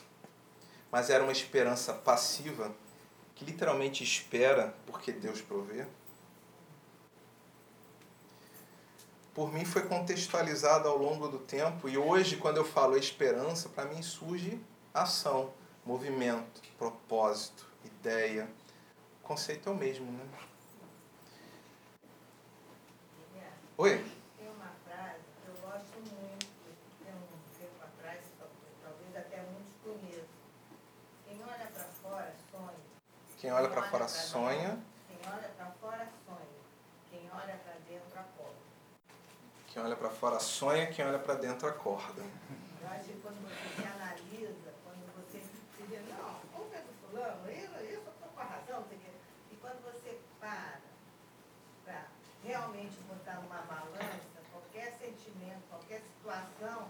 [0.90, 2.74] mas era uma esperança passiva,
[3.34, 5.86] que literalmente espera porque Deus provê.
[9.36, 13.84] Por mim foi contextualizado ao longo do tempo e hoje, quando eu falo esperança, para
[13.84, 14.58] mim surge
[14.94, 15.52] ação,
[15.84, 18.48] movimento, propósito, ideia.
[19.22, 20.24] O conceito é o mesmo, né?
[23.76, 24.02] Oi?
[33.38, 34.80] Quem olha para fora sonha.
[35.06, 36.48] Quem olha para fora sonha.
[37.10, 38.66] Quem olha para dentro acorda.
[39.76, 42.22] Quem olha para fora sonha, quem olha para dentro acorda.
[42.80, 46.94] Eu acho que quando você se analisa, quando você se vê, não, como é do
[47.04, 48.86] fulano, isso, isso eu estou com a razão,
[49.52, 50.80] e quando você para
[51.84, 52.06] para
[52.42, 56.88] realmente botar numa balança qualquer sentimento, qualquer situação,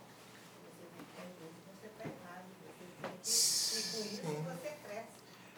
[0.62, 0.87] você
[1.18, 4.76] às vezes você está errado, você tem que, e com isso você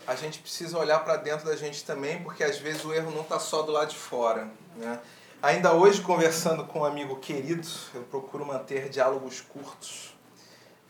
[0.07, 3.20] a gente precisa olhar para dentro da gente também, porque às vezes o erro não
[3.20, 4.51] está só do lado de fora.
[4.74, 4.99] Né?
[5.41, 7.64] Ainda hoje, conversando com um amigo querido,
[7.95, 10.12] eu procuro manter diálogos curtos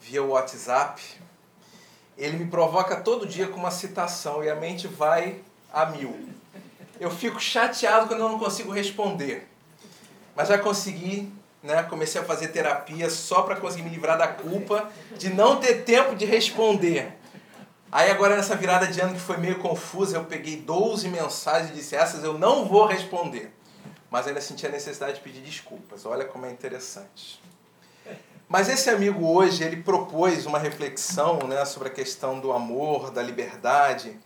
[0.00, 1.02] via WhatsApp.
[2.16, 6.30] Ele me provoca todo dia com uma citação e a mente vai a mil.
[6.98, 9.46] Eu fico chateado quando eu não consigo responder.
[10.34, 11.30] Mas já consegui,
[11.62, 11.82] né?
[11.82, 16.16] comecei a fazer terapia só para conseguir me livrar da culpa de não ter tempo
[16.16, 17.12] de responder.
[17.92, 21.74] Aí agora nessa virada de ano que foi meio confusa, eu peguei 12 mensagens e
[21.74, 23.57] disse, essas eu não vou responder.
[24.10, 26.06] Mas ainda senti a necessidade de pedir desculpas.
[26.06, 27.40] Olha como é interessante.
[28.48, 33.22] Mas esse amigo hoje, ele propôs uma reflexão né, sobre a questão do amor, da
[33.22, 34.18] liberdade.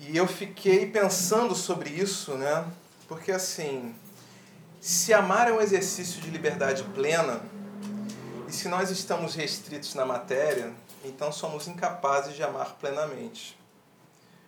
[0.00, 2.66] E eu fiquei pensando sobre isso, né?
[3.06, 3.94] Porque assim,
[4.80, 7.40] se amar é um exercício de liberdade plena,
[8.48, 10.72] e se nós estamos restritos na matéria,
[11.04, 13.56] então somos incapazes de amar plenamente.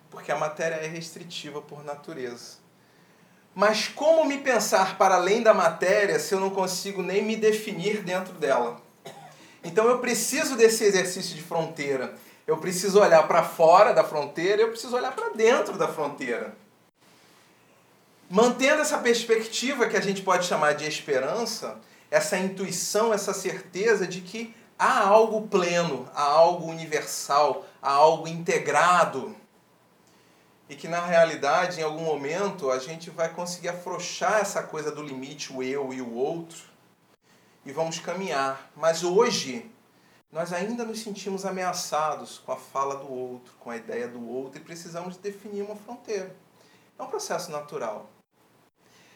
[0.09, 2.57] Porque a matéria é restritiva por natureza.
[3.57, 8.03] Mas como me pensar para além da matéria se eu não consigo nem me definir
[8.03, 8.79] dentro dela?
[9.63, 12.13] Então eu preciso desse exercício de fronteira.
[12.45, 16.55] Eu preciso olhar para fora da fronteira, eu preciso olhar para dentro da fronteira.
[18.29, 21.79] Mantendo essa perspectiva que a gente pode chamar de esperança,
[22.11, 29.35] essa intuição, essa certeza de que há algo pleno, há algo universal, há algo integrado.
[30.69, 35.01] E que na realidade, em algum momento, a gente vai conseguir afrouxar essa coisa do
[35.01, 36.59] limite, o eu e o outro,
[37.65, 38.69] e vamos caminhar.
[38.75, 39.69] Mas hoje,
[40.31, 44.59] nós ainda nos sentimos ameaçados com a fala do outro, com a ideia do outro,
[44.59, 46.35] e precisamos definir uma fronteira.
[46.99, 48.09] É um processo natural.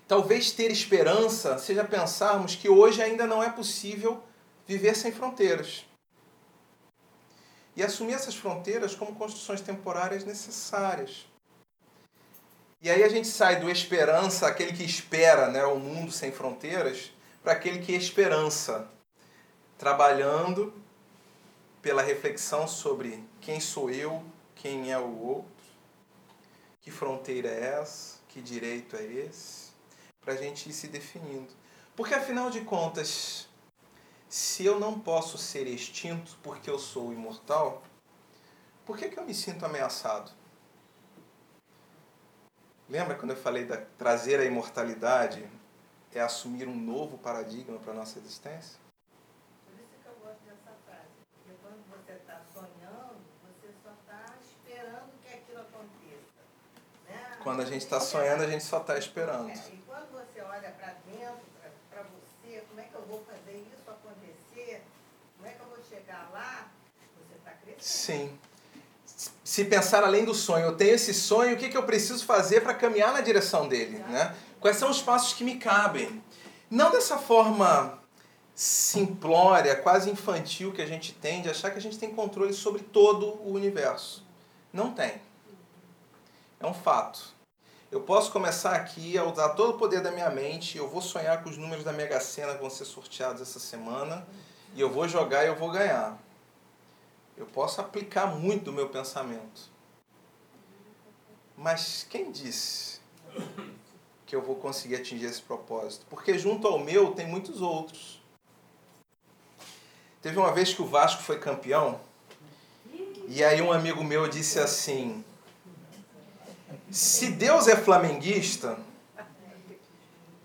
[0.07, 4.21] Talvez ter esperança seja pensarmos que hoje ainda não é possível
[4.67, 5.85] viver sem fronteiras.
[7.75, 11.30] E assumir essas fronteiras como construções temporárias necessárias.
[12.81, 17.11] E aí a gente sai do esperança, aquele que espera né, o mundo sem fronteiras,
[17.43, 18.89] para aquele que esperança,
[19.77, 20.73] trabalhando
[21.79, 24.23] pela reflexão sobre quem sou eu,
[24.55, 25.51] quem é o outro,
[26.81, 29.69] que fronteira é essa, que direito é esse,
[30.19, 31.53] para a gente ir se definindo.
[31.95, 33.47] Porque afinal de contas,
[34.27, 37.83] se eu não posso ser extinto porque eu sou imortal,
[38.83, 40.31] por que, que eu me sinto ameaçado?
[42.91, 45.49] Lembra quando eu falei da trazer a imortalidade
[46.13, 48.77] é assumir um novo paradigma para a nossa existência?
[49.65, 51.07] Por isso que eu gosto dessa frase.
[51.33, 53.15] Porque quando você está sonhando,
[53.47, 56.41] você só está esperando que aquilo aconteça.
[57.07, 57.37] Né?
[57.41, 59.49] Quando a gente está sonhando, a gente só está esperando.
[59.49, 61.45] É, e quando você olha para dentro,
[61.89, 63.81] para você, como é que eu vou fazer isso?
[65.91, 66.71] chegar lá,
[67.17, 67.83] você está crescendo.
[67.83, 68.39] Sim.
[69.51, 72.61] Se pensar além do sonho, eu tenho esse sonho, o que, que eu preciso fazer
[72.61, 73.97] para caminhar na direção dele?
[74.07, 74.33] Né?
[74.61, 76.23] Quais são os passos que me cabem?
[76.69, 77.99] Não dessa forma
[78.55, 82.81] simplória, quase infantil que a gente tem de achar que a gente tem controle sobre
[82.81, 84.25] todo o universo.
[84.71, 85.15] Não tem.
[86.57, 87.21] É um fato.
[87.91, 91.43] Eu posso começar aqui a usar todo o poder da minha mente, eu vou sonhar
[91.43, 94.25] com os números da Mega Sena que vão ser sorteados essa semana,
[94.73, 96.17] e eu vou jogar e eu vou ganhar.
[97.41, 99.71] Eu posso aplicar muito do meu pensamento.
[101.57, 102.99] Mas quem disse
[104.27, 106.05] que eu vou conseguir atingir esse propósito?
[106.07, 108.21] Porque junto ao meu tem muitos outros.
[110.21, 111.99] Teve uma vez que o Vasco foi campeão,
[113.27, 115.25] e aí um amigo meu disse assim:
[116.91, 118.77] Se Deus é flamenguista,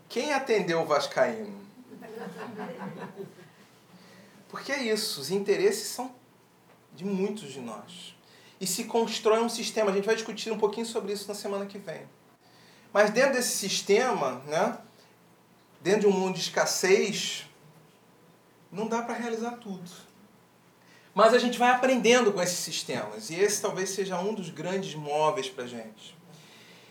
[0.09, 1.61] quem atendeu o Vascaíno?
[4.49, 6.25] Porque é isso, os interesses são
[6.97, 8.17] de muitos de nós.
[8.61, 11.67] E se constrói um sistema, a gente vai discutir um pouquinho sobre isso na semana
[11.67, 12.03] que vem.
[12.93, 14.79] Mas dentro desse sistema, né,
[15.83, 17.47] dentro de um mundo de escassez,
[18.73, 19.89] não dá para realizar tudo.
[21.15, 23.31] Mas a gente vai aprendendo com esses sistemas.
[23.31, 26.17] E esse talvez seja um dos grandes móveis para a gente.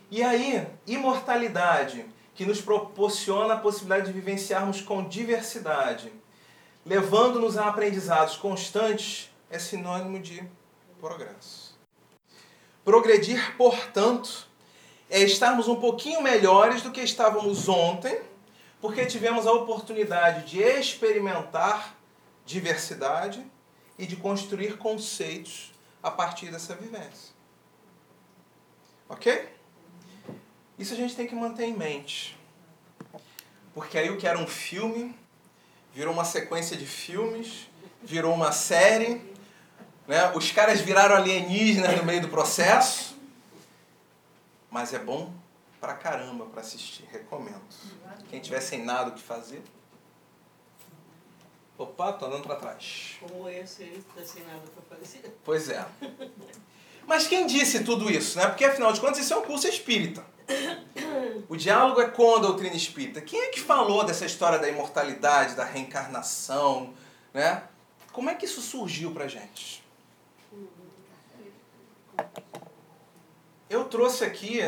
[0.09, 6.11] E aí, imortalidade, que nos proporciona a possibilidade de vivenciarmos com diversidade,
[6.85, 10.43] levando-nos a aprendizados constantes, é sinônimo de
[10.99, 11.77] progresso.
[12.83, 14.47] Progredir, portanto,
[15.09, 18.21] é estarmos um pouquinho melhores do que estávamos ontem,
[18.81, 21.95] porque tivemos a oportunidade de experimentar
[22.45, 23.45] diversidade
[23.97, 25.73] e de construir conceitos
[26.03, 27.33] a partir dessa vivência.
[29.09, 29.49] Ok?
[30.77, 32.37] Isso a gente tem que manter em mente.
[33.73, 35.15] Porque aí o que era um filme
[35.93, 37.67] virou uma sequência de filmes,
[38.03, 39.34] virou uma série,
[40.07, 40.31] né?
[40.35, 43.15] os caras viraram alienígenas no meio do processo.
[44.69, 45.33] Mas é bom
[45.79, 47.61] pra caramba para assistir, recomendo.
[48.29, 49.61] Quem tiver sem nada o que fazer.
[51.77, 53.17] Opa, tô andando para trás.
[53.19, 55.37] Como esse aí, tá sem nada pra fazer.
[55.43, 55.85] Pois é.
[57.05, 58.47] Mas quem disse tudo isso, né?
[58.47, 60.25] Porque afinal de contas isso é um curso espírita.
[61.47, 63.21] O diálogo é com a doutrina espírita.
[63.21, 66.93] Quem é que falou dessa história da imortalidade, da reencarnação,
[67.33, 67.63] né?
[68.11, 69.84] Como é que isso surgiu pra gente?
[73.67, 74.59] Eu trouxe aqui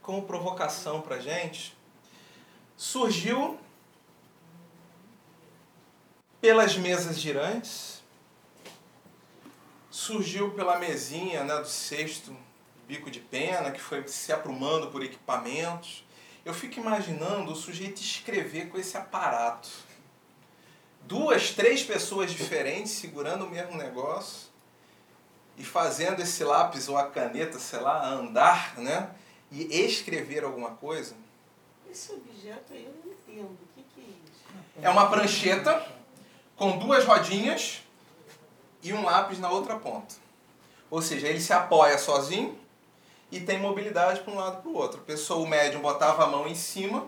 [0.00, 1.76] como provocação pra gente.
[2.78, 3.58] Surgiu
[6.40, 8.02] pelas mesas girantes,
[9.90, 12.34] surgiu pela mesinha né, do sexto
[12.86, 16.06] bico de pena, que foi se aprumando por equipamentos.
[16.42, 19.68] Eu fico imaginando o sujeito escrever com esse aparato.
[21.02, 24.47] Duas, três pessoas diferentes segurando o mesmo negócio
[25.58, 29.10] e fazendo esse lápis ou a caneta, sei lá, andar, né?
[29.50, 31.16] E escrever alguma coisa.
[31.90, 33.50] Esse objeto aí eu não entendo.
[33.50, 34.44] O que, que é isso?
[34.80, 35.84] É uma prancheta
[36.56, 37.82] com duas rodinhas
[38.82, 40.14] e um lápis na outra ponta.
[40.90, 42.56] Ou seja, ele se apoia sozinho
[43.30, 45.00] e tem mobilidade para um lado para o outro.
[45.00, 47.06] A pessoa, o médium, botava a mão em cima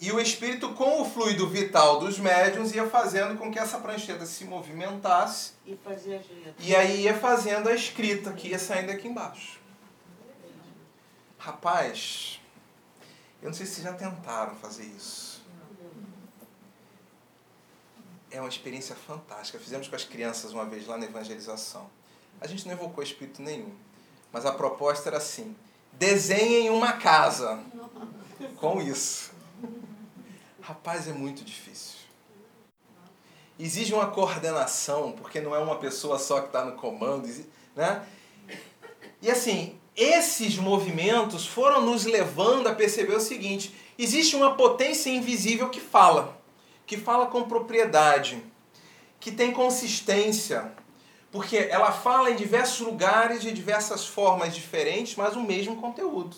[0.00, 4.26] e o espírito, com o fluido vital dos médiums, ia fazendo com que essa prancheta
[4.26, 5.74] se movimentasse E
[6.34, 6.54] letras.
[6.60, 9.58] e aí ia fazendo a escrita que ia saindo aqui embaixo.
[11.38, 12.40] Rapaz,
[13.40, 15.42] eu não sei se vocês já tentaram fazer isso.
[18.30, 19.58] É uma experiência fantástica.
[19.58, 21.88] Fizemos com as crianças uma vez lá na evangelização.
[22.40, 23.72] A gente não evocou espírito nenhum,
[24.32, 25.56] mas a proposta era assim:
[25.92, 27.62] desenhem uma casa
[28.56, 29.30] com isso.
[30.60, 31.96] Rapaz, é muito difícil.
[33.58, 37.26] Exige uma coordenação, porque não é uma pessoa só que está no comando,
[37.74, 38.04] né?
[39.22, 45.70] E assim, esses movimentos foram nos levando a perceber o seguinte: existe uma potência invisível
[45.70, 46.36] que fala,
[46.86, 48.42] que fala com propriedade,
[49.18, 50.70] que tem consistência,
[51.32, 56.36] porque ela fala em diversos lugares de diversas formas diferentes, mas o mesmo conteúdo.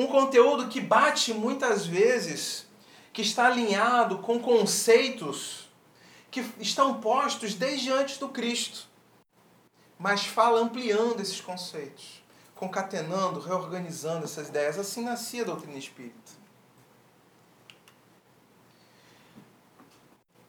[0.00, 2.66] Um conteúdo que bate muitas vezes,
[3.12, 5.68] que está alinhado com conceitos
[6.30, 8.90] que estão postos desde antes do Cristo
[10.00, 12.24] mas fala ampliando esses conceitos,
[12.54, 14.78] concatenando, reorganizando essas ideias.
[14.78, 16.32] Assim nascia a doutrina espírita.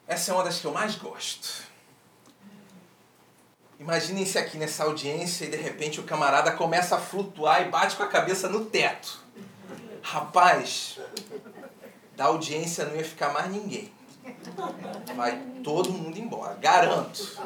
[0.08, 1.70] Essa é uma das que eu mais gosto.
[3.78, 8.04] Imaginem-se aqui nessa audiência e de repente o camarada começa a flutuar e bate com
[8.04, 9.21] a cabeça no teto.
[10.02, 10.98] Rapaz,
[12.16, 13.92] da audiência não ia ficar mais ninguém.
[15.16, 17.40] Vai todo mundo embora, garanto.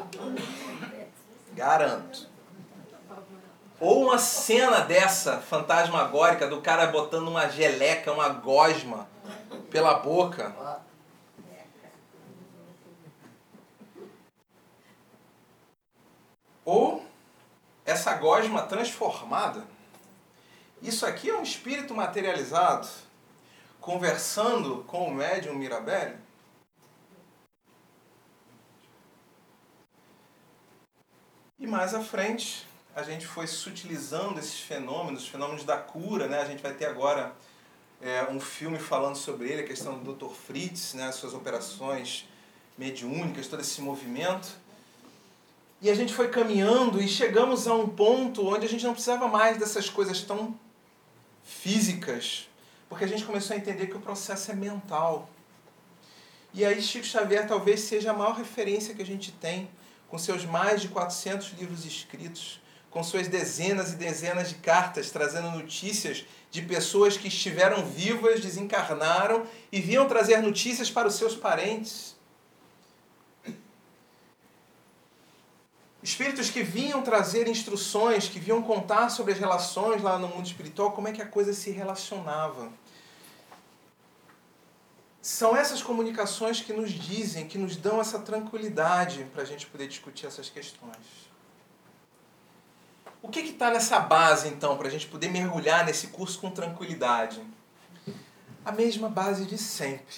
[1.53, 2.27] Garanto.
[3.79, 9.07] Ou uma cena dessa fantasmagórica do cara botando uma geleca, uma gosma
[9.69, 10.55] pela boca.
[16.65, 17.05] Ou
[17.85, 19.76] essa gosma transformada
[20.81, 22.87] Isso aqui é um espírito materializado
[23.81, 26.15] conversando com o médium Mirabelli?
[31.59, 36.41] E mais à frente, a gente foi sutilizando esses fenômenos, os fenômenos da cura, né?
[36.41, 37.35] A gente vai ter agora
[37.99, 40.31] é, um filme falando sobre ele, a questão do Dr.
[40.31, 41.11] Fritz, né?
[41.11, 42.29] Suas operações
[42.77, 44.47] mediúnicas, todo esse movimento.
[45.81, 49.27] E a gente foi caminhando e chegamos a um ponto onde a gente não precisava
[49.27, 50.55] mais dessas coisas tão
[51.47, 52.49] físicas,
[52.89, 55.29] porque a gente começou a entender que o processo é mental.
[56.53, 59.69] E aí Chico Xavier talvez seja a maior referência que a gente tem,
[60.09, 65.51] com seus mais de 400 livros escritos, com suas dezenas e dezenas de cartas trazendo
[65.51, 72.16] notícias de pessoas que estiveram vivas, desencarnaram e vinham trazer notícias para os seus parentes.
[76.07, 80.93] Espíritos que vinham trazer instruções, que vinham contar sobre as relações lá no mundo espiritual,
[80.93, 82.71] como é que a coisa se relacionava.
[85.21, 89.85] São essas comunicações que nos dizem, que nos dão essa tranquilidade para a gente poder
[89.89, 91.27] discutir essas questões.
[93.21, 97.43] O que está nessa base, então, para a gente poder mergulhar nesse curso com tranquilidade?
[98.63, 100.15] A mesma base de sempre.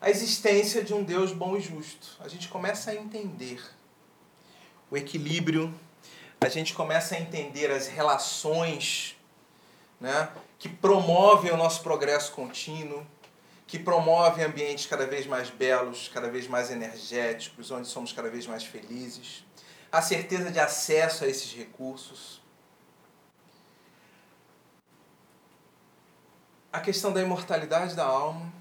[0.00, 2.16] A existência de um Deus bom e justo.
[2.20, 3.60] A gente começa a entender
[4.94, 5.74] o equilíbrio,
[6.40, 9.16] a gente começa a entender as relações
[10.00, 13.04] né, que promovem o nosso progresso contínuo,
[13.66, 18.46] que promovem ambientes cada vez mais belos, cada vez mais energéticos, onde somos cada vez
[18.46, 19.44] mais felizes,
[19.90, 22.40] a certeza de acesso a esses recursos.
[26.72, 28.52] A questão da imortalidade da alma,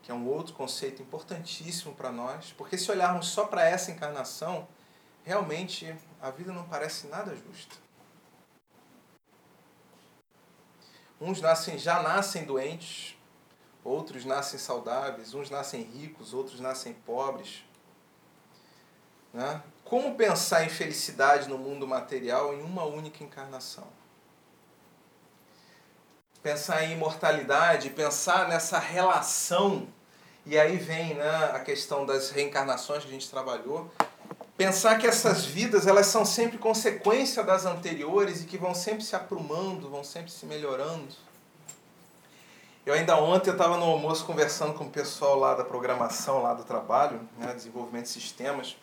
[0.00, 4.68] que é um outro conceito importantíssimo para nós, porque se olharmos só para essa encarnação,
[5.24, 7.76] realmente a vida não parece nada justa.
[11.20, 13.16] Uns nascem, já nascem doentes,
[13.84, 17.62] outros nascem saudáveis, uns nascem ricos, outros nascem pobres.
[19.32, 19.62] Né?
[19.84, 23.86] Como pensar em felicidade no mundo material em uma única encarnação?
[26.42, 29.86] Pensar em imortalidade, pensar nessa relação,
[30.46, 33.90] e aí vem né, a questão das reencarnações que a gente trabalhou,
[34.60, 39.16] pensar que essas vidas elas são sempre consequência das anteriores e que vão sempre se
[39.16, 41.08] aprumando, vão sempre se melhorando.
[42.84, 46.52] Eu ainda ontem eu estava no almoço conversando com o pessoal lá da programação, lá
[46.52, 48.76] do trabalho, né, desenvolvimento de sistemas.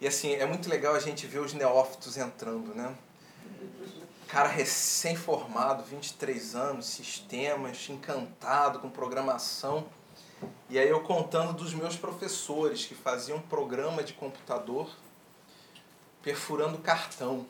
[0.00, 2.92] E assim, é muito legal a gente ver os neófitos entrando, né?
[4.26, 9.86] Cara recém-formado, 23 anos, sistemas, encantado com programação.
[10.70, 14.90] E aí eu contando dos meus professores que faziam programa de computador
[16.22, 17.46] perfurando cartão.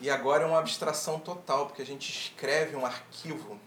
[0.00, 3.58] E agora é uma abstração total, porque a gente escreve um arquivo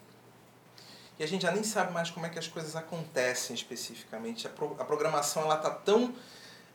[1.20, 4.46] e a gente já nem sabe mais como é que as coisas acontecem especificamente.
[4.46, 6.14] A, pro, a programação ela está tão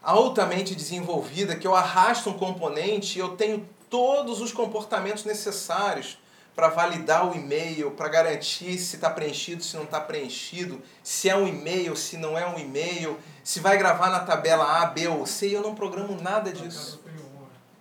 [0.02, 6.18] altamente desenvolvida que eu arrasto um componente e eu tenho todos os comportamentos necessários
[6.54, 11.36] para validar o e-mail, para garantir se está preenchido, se não está preenchido, se é
[11.36, 15.26] um e-mail, se não é um e-mail, se vai gravar na tabela A, B ou
[15.26, 17.02] C, e eu não programo nada disso.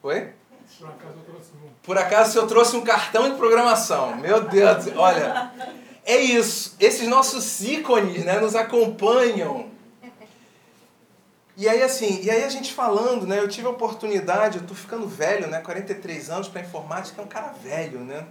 [0.02, 0.34] Oi?
[0.80, 1.70] Por acaso eu trouxe um.
[1.84, 4.16] Por acaso eu trouxe um cartão de programação.
[4.16, 5.52] Meu Deus, olha,
[6.06, 6.76] é isso.
[6.80, 9.70] Esses nossos ícones né, nos acompanham.
[11.58, 14.74] E aí assim, e aí a gente falando, né, eu tive a oportunidade, eu tô
[14.74, 18.26] ficando velho, né, 43 anos para informática, é um cara velho, né?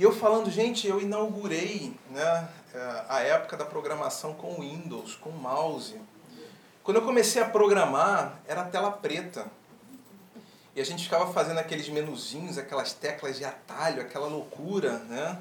[0.00, 5.28] E eu falando, gente, eu inaugurei né, eh, a época da programação com Windows, com
[5.28, 6.00] mouse.
[6.82, 9.46] Quando eu comecei a programar, era tela preta.
[10.74, 15.38] E a gente ficava fazendo aqueles menuzinhos, aquelas teclas de atalho, aquela loucura, né?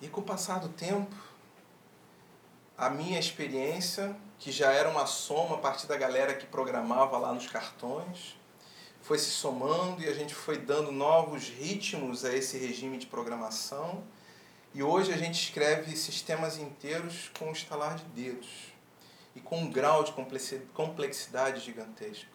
[0.00, 1.16] E com o passar do tempo,
[2.78, 7.32] a minha experiência, que já era uma soma a partir da galera que programava lá
[7.32, 8.36] nos cartões,
[9.04, 14.02] foi se somando e a gente foi dando novos ritmos a esse regime de programação.
[14.72, 18.48] E hoje a gente escreve sistemas inteiros com um estalar de dedos
[19.36, 20.14] e com um grau de
[20.72, 22.30] complexidade gigantesco.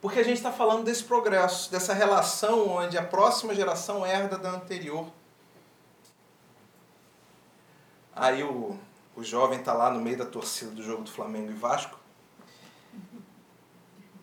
[0.00, 4.52] Porque a gente está falando desse progresso, dessa relação onde a próxima geração herda da
[4.52, 5.12] anterior.
[8.16, 8.78] Aí o,
[9.14, 11.98] o jovem está lá no meio da torcida do jogo do Flamengo e Vasco,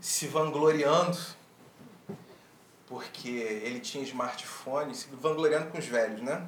[0.01, 1.44] se vangloriando
[2.87, 6.47] porque ele tinha smartphone, se vangloriando com os velhos, né?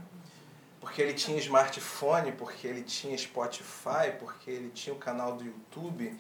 [0.80, 6.16] Porque ele tinha smartphone, porque ele tinha Spotify, porque ele tinha o canal do YouTube.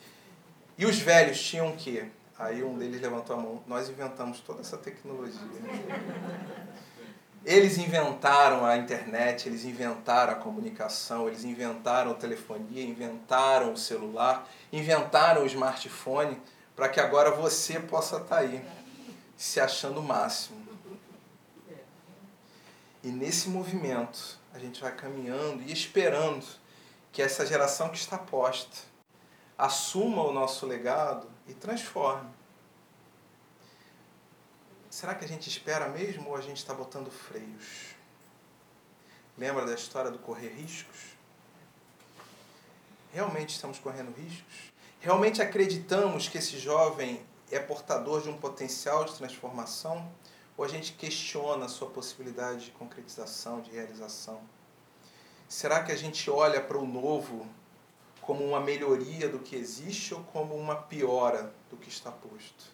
[0.77, 2.05] E os velhos tinham o quê?
[2.37, 3.63] Aí um deles levantou a mão.
[3.67, 5.39] Nós inventamos toda essa tecnologia.
[7.45, 14.47] Eles inventaram a internet, eles inventaram a comunicação, eles inventaram a telefonia, inventaram o celular,
[14.71, 16.37] inventaram o smartphone
[16.75, 18.63] para que agora você possa estar tá aí,
[19.37, 20.65] se achando o máximo.
[23.03, 26.45] E nesse movimento, a gente vai caminhando e esperando
[27.11, 28.77] que essa geração que está posta
[29.57, 32.29] assuma o nosso legado e transforme.
[34.89, 37.95] Será que a gente espera mesmo ou a gente está botando freios?
[39.37, 41.15] Lembra da história do correr riscos?
[43.13, 44.73] Realmente estamos correndo riscos?
[44.99, 50.09] Realmente acreditamos que esse jovem é portador de um potencial de transformação?
[50.57, 54.41] Ou a gente questiona a sua possibilidade de concretização, de realização?
[55.47, 57.47] Será que a gente olha para o novo
[58.21, 62.65] como uma melhoria do que existe ou como uma piora do que está posto?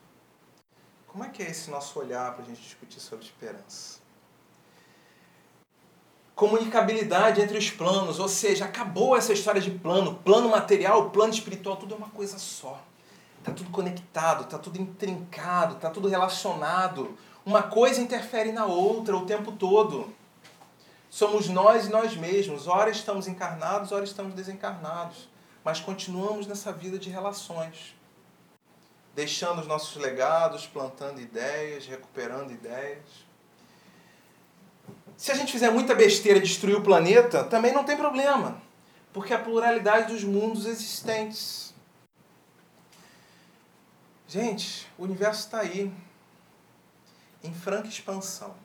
[1.07, 3.99] Como é que é esse nosso olhar para a gente discutir sobre esperança?
[6.34, 11.78] Comunicabilidade entre os planos, ou seja, acabou essa história de plano, plano material, plano espiritual,
[11.78, 12.82] tudo é uma coisa só.
[13.44, 17.18] Está tudo conectado, está tudo intrincado, está tudo relacionado.
[17.46, 20.14] Uma coisa interfere na outra o tempo todo.
[21.10, 22.70] Somos nós e nós mesmos.
[22.70, 25.28] Ora estamos encarnados, ora estamos desencarnados.
[25.62, 27.94] Mas continuamos nessa vida de relações.
[29.14, 33.04] Deixando os nossos legados, plantando ideias, recuperando ideias.
[35.18, 38.62] Se a gente fizer muita besteira e destruir o planeta, também não tem problema.
[39.12, 41.72] Porque a pluralidade dos mundos existentes.
[44.34, 45.93] Gente, o universo está aí,
[47.43, 48.55] em franca expansão.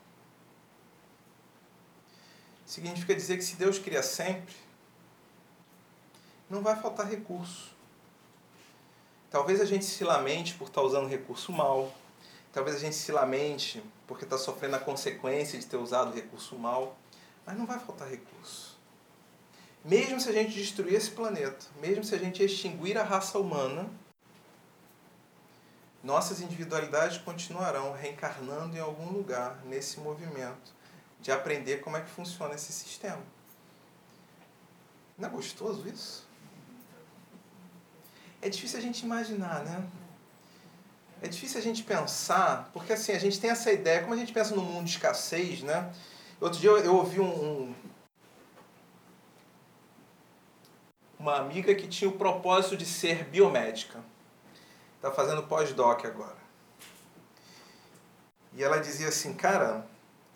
[2.65, 4.55] Significa dizer que se Deus cria sempre,
[6.49, 7.69] não vai faltar recurso.
[9.29, 11.93] Talvez a gente se lamente por estar usando recurso mal.
[12.51, 16.97] Talvez a gente se lamente porque está sofrendo a consequência de ter usado recurso mal.
[17.45, 18.75] Mas não vai faltar recurso.
[19.85, 23.87] Mesmo se a gente destruir esse planeta, mesmo se a gente extinguir a raça humana,
[26.03, 30.73] nossas individualidades continuarão reencarnando em algum lugar nesse movimento
[31.19, 33.21] de aprender como é que funciona esse sistema.
[35.17, 36.25] Não é gostoso isso?
[38.41, 39.85] É difícil a gente imaginar, né?
[41.21, 44.31] É difícil a gente pensar, porque assim, a gente tem essa ideia, como a gente
[44.31, 45.93] pensa no mundo de escassez, né?
[46.39, 47.75] Outro dia eu, eu ouvi um, um,
[51.19, 53.99] uma amiga que tinha o propósito de ser biomédica.
[54.99, 56.35] Está fazendo pós-doc agora.
[58.53, 59.87] E ela dizia assim, cara,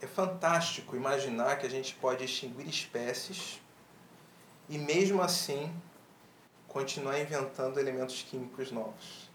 [0.01, 3.61] é fantástico imaginar que a gente pode extinguir espécies
[4.69, 5.69] e mesmo assim
[6.65, 9.29] continuar inventando elementos químicos novos.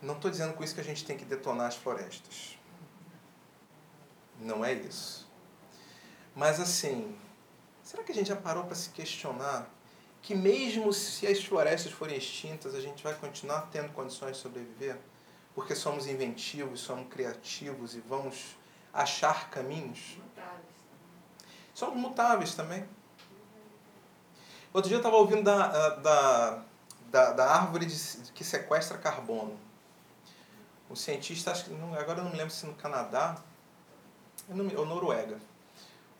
[0.00, 2.56] Não estou dizendo com isso que a gente tem que detonar as florestas.
[4.38, 5.28] Não é isso.
[6.36, 7.18] Mas assim,
[7.82, 9.68] será que a gente já parou para se questionar
[10.28, 14.98] que mesmo se as florestas forem extintas, a gente vai continuar tendo condições de sobreviver?
[15.54, 18.56] porque somos inventivos, somos criativos e vamos
[18.92, 20.16] achar caminhos.
[20.16, 20.66] Mutáveis.
[21.74, 22.88] Somos mutáveis também.
[24.72, 26.62] Outro dia eu estava ouvindo da, da,
[27.10, 27.96] da, da árvore de,
[28.32, 29.58] que sequestra carbono.
[30.88, 33.36] O cientista, acho que, agora eu não me lembro se no Canadá
[34.48, 35.40] ou Noruega.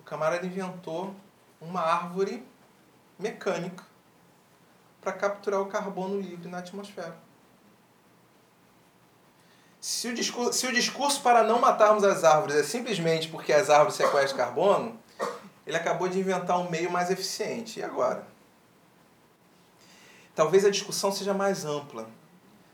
[0.01, 1.15] O camarada inventou
[1.61, 2.45] uma árvore
[3.17, 3.88] mecânica
[5.09, 7.17] para capturar o carbono livre na atmosfera.
[9.81, 13.71] Se o, discurso, se o discurso para não matarmos as árvores é simplesmente porque as
[13.71, 15.01] árvores sequestram carbono,
[15.67, 17.81] ele acabou de inventar um meio mais eficiente.
[17.81, 18.27] E agora?
[20.35, 22.07] Talvez a discussão seja mais ampla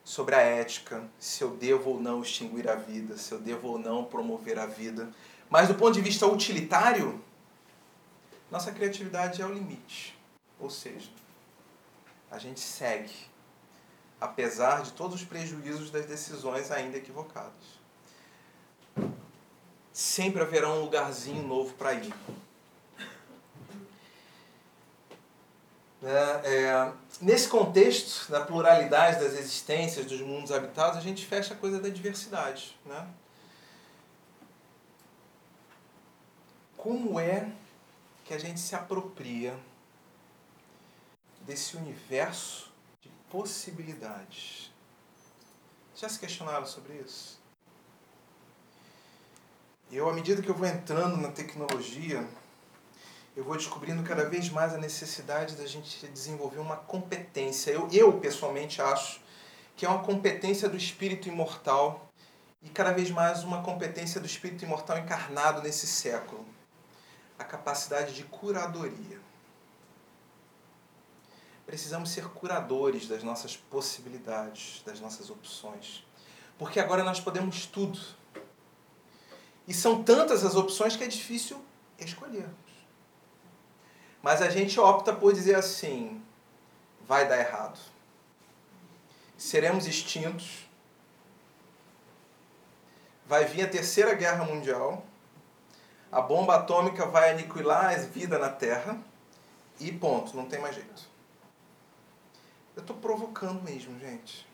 [0.03, 3.79] sobre a ética, se eu devo ou não extinguir a vida, se eu devo ou
[3.79, 5.09] não promover a vida.
[5.49, 7.23] Mas do ponto de vista utilitário,
[8.51, 10.19] nossa criatividade é o limite.
[10.59, 11.09] Ou seja,
[12.31, 13.35] a gente segue
[14.25, 17.53] apesar de todos os prejuízos das decisões ainda equivocadas.
[19.93, 22.15] Sempre haverá um lugarzinho novo para ir.
[26.03, 26.09] É,
[26.45, 31.81] é, nesse contexto da pluralidade das existências dos mundos habitados, a gente fecha a coisa
[31.81, 32.77] da diversidade.
[32.85, 33.07] Né?
[36.77, 37.51] Como é
[38.25, 39.55] que a gente se apropria
[41.47, 42.75] desse universo
[43.35, 44.73] possibilidades.
[45.97, 47.43] Já se questionaram sobre isso?
[49.91, 52.25] Eu, à medida que eu vou entrando na tecnologia,
[53.37, 57.73] eu vou descobrindo cada vez mais a necessidade da gente desenvolver uma competência.
[57.73, 59.21] Eu, eu pessoalmente acho
[59.77, 62.09] que é uma competência do espírito imortal
[62.63, 66.47] e cada vez mais uma competência do espírito imortal encarnado nesse século.
[67.37, 69.24] A capacidade de curadoria.
[71.67, 76.05] Precisamos ser curadores das nossas possibilidades, das nossas opções.
[76.59, 77.99] Porque agora nós podemos tudo.
[79.67, 81.65] E são tantas as opções que é difícil
[81.99, 82.49] escolher.
[84.23, 86.23] Mas a gente opta por dizer assim:
[87.07, 87.79] vai dar errado.
[89.37, 90.69] Seremos extintos.
[93.27, 95.05] Vai vir a terceira guerra mundial.
[96.13, 98.99] A bomba atômica vai aniquilar a vida na Terra.
[99.81, 101.14] E ponto, não tem mais jeito.
[102.75, 104.47] Eu estou provocando mesmo, gente.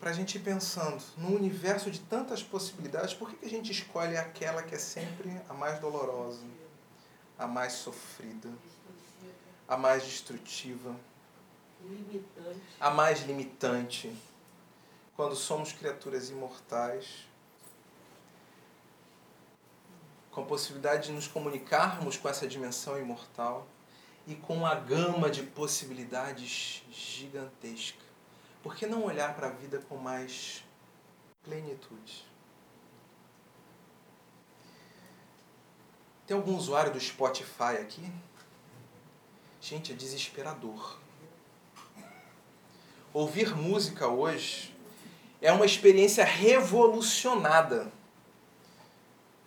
[0.00, 3.72] Para a gente ir pensando no universo de tantas possibilidades, por que, que a gente
[3.72, 6.44] escolhe aquela que é sempre a mais dolorosa?
[7.38, 8.50] a mais sofrida,
[9.68, 10.94] a mais destrutiva,
[12.80, 14.14] a mais limitante.
[15.16, 17.26] Quando somos criaturas imortais,
[20.30, 23.66] com a possibilidade de nos comunicarmos com essa dimensão imortal
[24.26, 28.02] e com uma gama de possibilidades gigantesca.
[28.62, 30.64] Por que não olhar para a vida com mais
[31.42, 32.24] plenitude?
[36.26, 38.10] Tem algum usuário do Spotify aqui?
[39.60, 40.98] Gente, é desesperador.
[43.12, 44.74] Ouvir música hoje
[45.40, 47.92] é uma experiência revolucionada.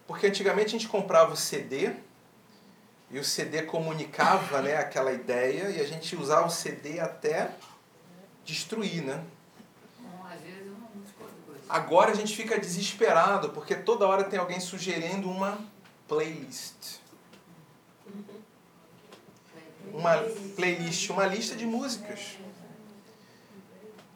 [0.05, 1.95] Porque antigamente a gente comprava o CD
[3.09, 7.51] e o CD comunicava né, aquela ideia e a gente usava o CD até
[8.43, 9.23] destruir, né?
[11.69, 15.57] Agora a gente fica desesperado porque toda hora tem alguém sugerindo uma
[16.07, 16.99] playlist.
[19.93, 20.17] Uma
[20.55, 22.37] playlist, uma lista de músicas.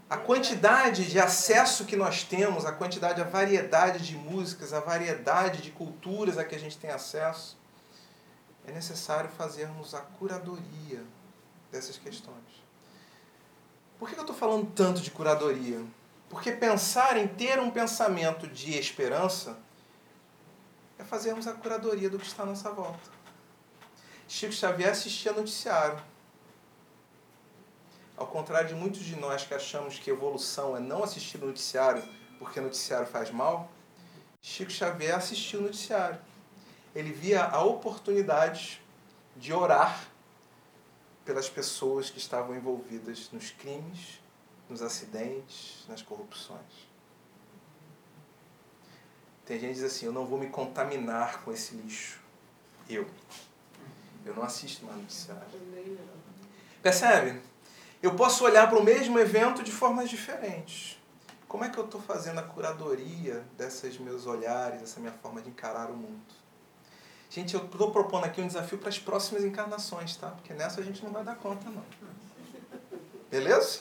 [0.09, 5.61] A quantidade de acesso que nós temos, a quantidade, a variedade de músicas, a variedade
[5.61, 7.57] de culturas a que a gente tem acesso,
[8.67, 11.03] é necessário fazermos a curadoria
[11.71, 12.61] dessas questões.
[13.97, 15.83] Por que eu estou falando tanto de curadoria?
[16.29, 19.57] Porque pensar em ter um pensamento de esperança
[20.97, 23.09] é fazermos a curadoria do que está à nossa volta.
[24.27, 26.01] Chico Xavier assistia noticiário.
[28.15, 32.03] Ao contrário de muitos de nós que achamos que evolução é não assistir noticiário
[32.39, 33.71] porque noticiário faz mal,
[34.41, 36.19] Chico Xavier assistiu noticiário.
[36.93, 38.81] Ele via a oportunidade
[39.35, 40.07] de orar
[41.23, 44.19] pelas pessoas que estavam envolvidas nos crimes,
[44.69, 46.89] nos acidentes, nas corrupções.
[49.45, 52.19] Tem gente que diz assim, eu não vou me contaminar com esse lixo.
[52.89, 53.07] Eu.
[54.25, 55.43] Eu não assisto mais noticiário.
[56.81, 57.41] Percebe?
[58.01, 60.97] Eu posso olhar para o mesmo evento de formas diferentes.
[61.47, 65.49] Como é que eu estou fazendo a curadoria desses meus olhares, dessa minha forma de
[65.49, 66.40] encarar o mundo?
[67.31, 70.27] Gente, eu estou propondo aqui um desafio para as próximas encarnações, tá?
[70.27, 71.81] Porque nessa a gente não vai dar conta, não.
[73.29, 73.79] Beleza?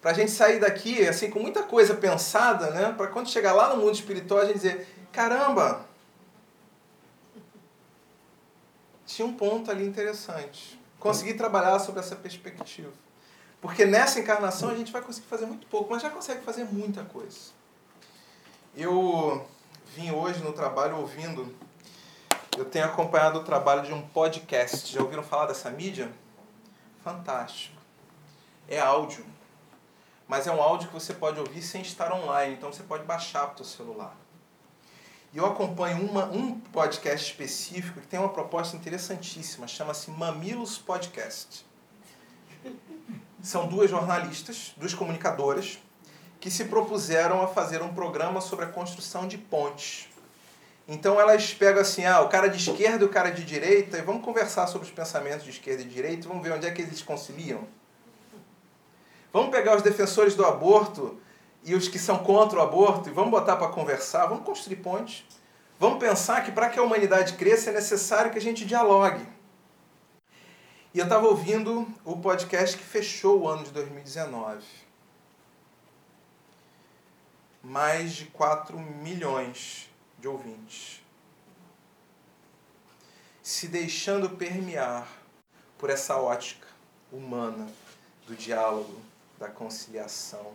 [0.00, 2.94] Para a gente sair daqui, assim, com muita coisa pensada, né?
[2.96, 5.84] Para quando chegar lá no mundo espiritual, a gente dizer, caramba,
[9.04, 10.80] tinha um ponto ali interessante.
[10.98, 12.92] Consegui trabalhar sobre essa perspectiva.
[13.60, 17.04] Porque nessa encarnação a gente vai conseguir fazer muito pouco, mas já consegue fazer muita
[17.04, 17.50] coisa.
[18.74, 19.46] Eu
[19.94, 21.54] vim hoje no trabalho ouvindo,
[22.56, 24.92] eu tenho acompanhado o trabalho de um podcast.
[24.92, 26.10] Já ouviram falar dessa mídia?
[27.04, 27.76] Fantástico.
[28.68, 29.24] É áudio.
[30.26, 33.46] Mas é um áudio que você pode ouvir sem estar online, então você pode baixar
[33.48, 34.16] para o seu celular.
[35.32, 41.64] E eu acompanho uma, um podcast específico que tem uma proposta interessantíssima, chama-se Mamilos Podcast.
[43.42, 45.78] São duas jornalistas, duas comunicadoras,
[46.40, 50.08] que se propuseram a fazer um programa sobre a construção de pontes.
[50.88, 54.02] Então elas pegam assim, ah, o cara de esquerda e o cara de direita, e
[54.02, 57.02] vamos conversar sobre os pensamentos de esquerda e direita, vamos ver onde é que eles
[57.02, 57.66] conciliam.
[59.32, 61.18] Vamos pegar os defensores do aborto
[61.64, 65.24] e os que são contra o aborto e vamos botar para conversar, vamos construir pontes.
[65.78, 69.26] Vamos pensar que para que a humanidade cresça é necessário que a gente dialogue.
[70.94, 74.64] E eu estava ouvindo o podcast que fechou o ano de 2019.
[77.62, 79.90] Mais de 4 milhões
[80.26, 81.00] de ouvintes.
[83.40, 85.08] Se deixando permear
[85.78, 86.66] por essa ótica
[87.12, 87.70] humana
[88.26, 89.00] do diálogo,
[89.38, 90.52] da conciliação,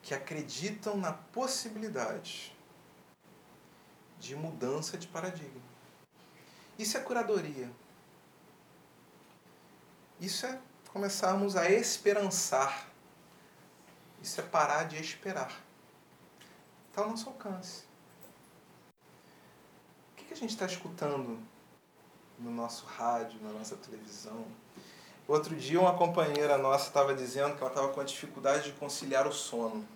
[0.00, 2.54] que acreditam na possibilidade
[4.20, 5.66] de mudança de paradigma.
[6.78, 7.68] Isso é curadoria.
[10.20, 10.56] Isso é
[10.92, 12.88] começarmos a esperançar.
[14.22, 15.65] Isso é parar de esperar.
[16.96, 17.82] Está ao nosso alcance.
[20.14, 21.38] O que a gente está escutando
[22.38, 24.46] no nosso rádio, na nossa televisão?
[25.28, 29.26] Outro dia, uma companheira nossa estava dizendo que ela estava com a dificuldade de conciliar
[29.26, 29.86] o sono.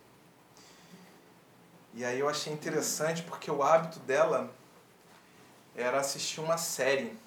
[1.94, 4.53] E aí eu achei interessante porque o hábito dela
[5.74, 7.18] era assistir uma série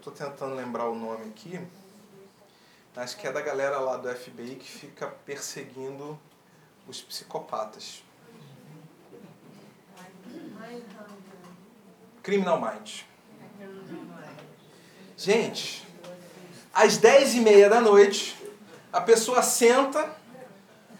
[0.00, 1.60] estou tentando lembrar o nome aqui.
[2.96, 6.18] Acho que é da galera lá do FBI que fica perseguindo
[6.90, 8.02] os psicopatas.
[12.22, 13.04] Criminal Minds.
[15.16, 15.86] Gente,
[16.74, 18.36] às dez e meia da noite,
[18.92, 20.16] a pessoa senta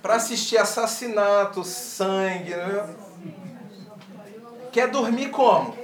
[0.00, 2.54] para assistir assassinato, sangue.
[2.54, 2.96] Né?
[4.72, 5.78] Quer dormir como?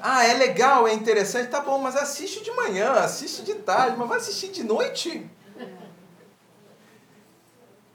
[0.00, 4.08] Ah, é legal, é interessante, tá bom, mas assiste de manhã, assiste de tarde, mas
[4.08, 5.30] vai assistir de noite?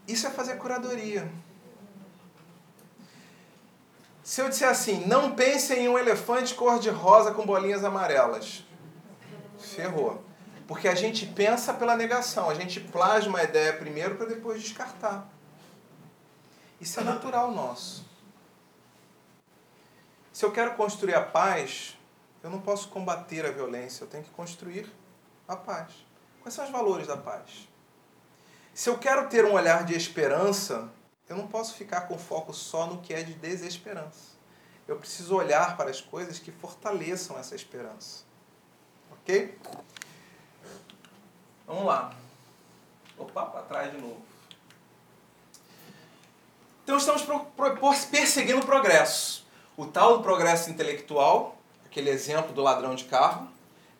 [0.09, 1.31] Isso é fazer curadoria.
[4.23, 8.65] Se eu disser assim, não pense em um elefante cor-de-rosa com bolinhas amarelas,
[9.59, 10.23] ferrou.
[10.67, 15.29] Porque a gente pensa pela negação, a gente plasma a ideia primeiro para depois descartar.
[16.81, 18.03] Isso é natural nosso.
[20.33, 21.95] Se eu quero construir a paz,
[22.41, 24.91] eu não posso combater a violência, eu tenho que construir
[25.47, 25.91] a paz.
[26.41, 27.68] Quais são os valores da paz?
[28.79, 30.89] Se eu quero ter um olhar de esperança,
[31.27, 34.37] eu não posso ficar com foco só no que é de desesperança.
[34.87, 38.23] Eu preciso olhar para as coisas que fortaleçam essa esperança.
[39.11, 39.59] Ok?
[41.67, 42.13] Vamos lá.
[43.17, 44.21] Opa, para trás de novo.
[46.85, 47.25] Então estamos
[48.05, 49.45] perseguindo o progresso.
[49.75, 53.49] O tal do progresso intelectual, aquele exemplo do ladrão de carro.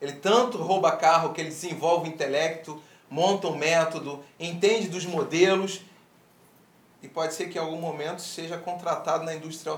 [0.00, 5.82] Ele tanto rouba carro que ele desenvolve o intelecto, monta um método, entende dos modelos
[7.02, 9.76] e pode ser que em algum momento seja contratado na indústria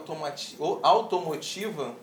[0.82, 1.94] automotiva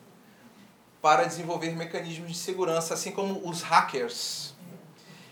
[1.01, 4.53] para desenvolver mecanismos de segurança, assim como os hackers,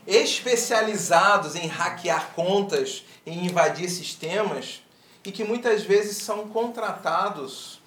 [0.06, 4.82] especializados em hackear contas, em invadir sistemas
[5.26, 7.82] e que muitas vezes são contratados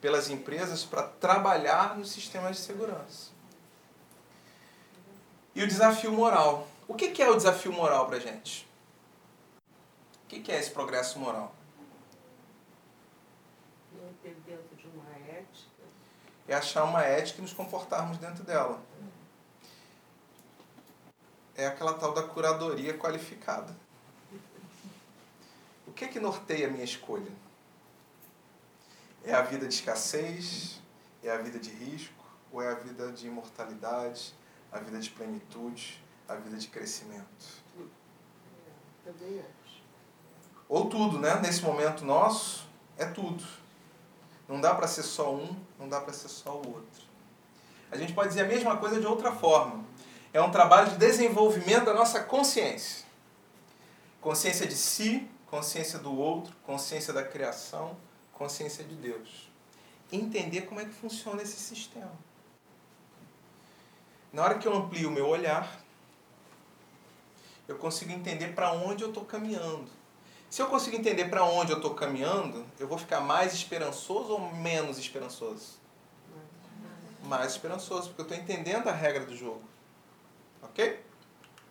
[0.00, 3.30] pelas empresas para trabalhar nos sistemas de segurança.
[5.54, 6.66] E o desafio moral.
[6.90, 8.68] O que é o desafio moral para a gente?
[10.24, 11.54] O que é esse progresso moral?
[13.92, 15.84] Manter dentro de uma ética.
[16.48, 18.82] É achar uma ética e nos comportarmos dentro dela.
[21.54, 23.72] É aquela tal da curadoria qualificada.
[25.86, 27.30] O que é que norteia a minha escolha?
[29.22, 30.80] É a vida de escassez?
[31.22, 32.24] É a vida de risco?
[32.50, 34.34] Ou é a vida de imortalidade?
[34.72, 36.09] A vida de plenitude?
[36.30, 37.26] A vida de crescimento?
[39.04, 39.82] Também acho.
[40.68, 41.40] Ou tudo, né?
[41.40, 43.42] Nesse momento nosso, é tudo.
[44.48, 47.02] Não dá para ser só um, não dá para ser só o outro.
[47.90, 49.84] A gente pode dizer a mesma coisa de outra forma.
[50.32, 53.04] É um trabalho de desenvolvimento da nossa consciência.
[54.20, 57.96] Consciência de si, consciência do outro, consciência da criação,
[58.32, 59.50] consciência de Deus.
[60.12, 62.12] Entender como é que funciona esse sistema.
[64.32, 65.80] Na hora que eu amplio o meu olhar,
[67.70, 69.88] eu consigo entender para onde eu estou caminhando.
[70.48, 74.52] Se eu consigo entender para onde eu estou caminhando, eu vou ficar mais esperançoso ou
[74.54, 75.78] menos esperançoso?
[77.22, 79.62] Mais esperançoso, porque eu estou entendendo a regra do jogo.
[80.62, 81.00] Ok?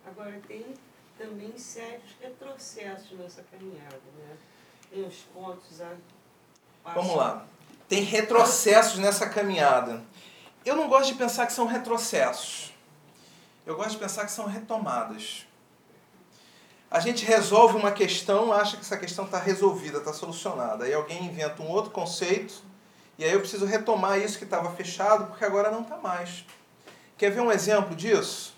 [0.06, 0.74] Agora, tem
[1.18, 4.00] também sérios retrocessos nessa caminhada.
[4.16, 4.36] Né?
[4.90, 5.94] Tem os pontos a
[6.94, 7.44] Vamos lá.
[7.86, 10.02] Tem retrocessos nessa caminhada.
[10.64, 12.72] Eu não gosto de pensar que são retrocessos.
[13.66, 15.46] Eu gosto de pensar que são retomadas.
[16.90, 20.84] A gente resolve uma questão, acha que essa questão está resolvida, está solucionada.
[20.84, 22.54] Aí alguém inventa um outro conceito,
[23.16, 26.44] e aí eu preciso retomar isso que estava fechado, porque agora não está mais.
[27.16, 28.56] Quer ver um exemplo disso?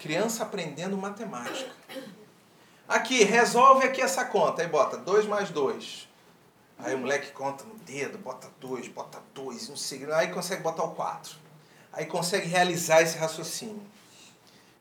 [0.00, 1.70] Criança aprendendo matemática.
[2.88, 4.62] Aqui, resolve aqui essa conta.
[4.62, 6.08] Aí bota 2 mais 2.
[6.78, 10.10] Aí o moleque conta no dedo, bota dois, bota dois, não sei.
[10.12, 11.36] Aí consegue botar o quatro.
[11.92, 13.82] Aí consegue realizar esse raciocínio.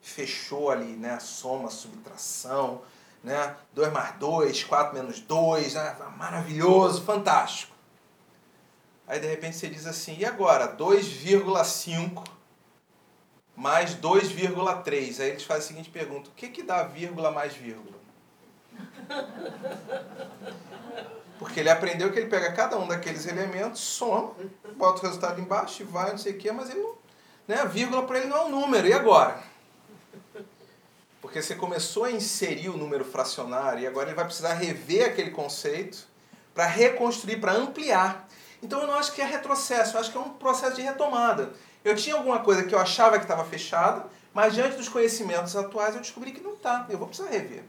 [0.03, 1.17] Fechou ali, né?
[1.19, 2.81] Soma, subtração,
[3.23, 3.55] né?
[3.73, 5.95] 2 mais 2, 4 menos 2, né?
[6.17, 7.73] maravilhoso, fantástico.
[9.07, 10.75] Aí de repente você diz assim, e agora?
[10.75, 12.23] 2,5
[13.55, 15.21] mais 2,3.
[15.21, 17.95] Aí eles fazem a seguinte pergunta: o que, que dá vírgula mais vírgula?
[21.39, 24.33] Porque ele aprendeu que ele pega cada um daqueles elementos, soma,
[24.75, 26.95] bota o resultado embaixo e vai, não sei o quê, mas ele não.
[27.45, 28.87] Né, a vírgula para ele não é um número.
[28.87, 29.43] E agora?
[31.33, 35.31] Porque você começou a inserir o número fracionário e agora ele vai precisar rever aquele
[35.31, 36.07] conceito
[36.53, 38.29] para reconstruir, para ampliar.
[38.61, 41.51] Então eu não acho que é retrocesso, eu acho que é um processo de retomada.
[41.83, 45.95] Eu tinha alguma coisa que eu achava que estava fechada, mas diante dos conhecimentos atuais
[45.95, 46.85] eu descobri que não está.
[46.87, 47.63] Eu vou precisar rever.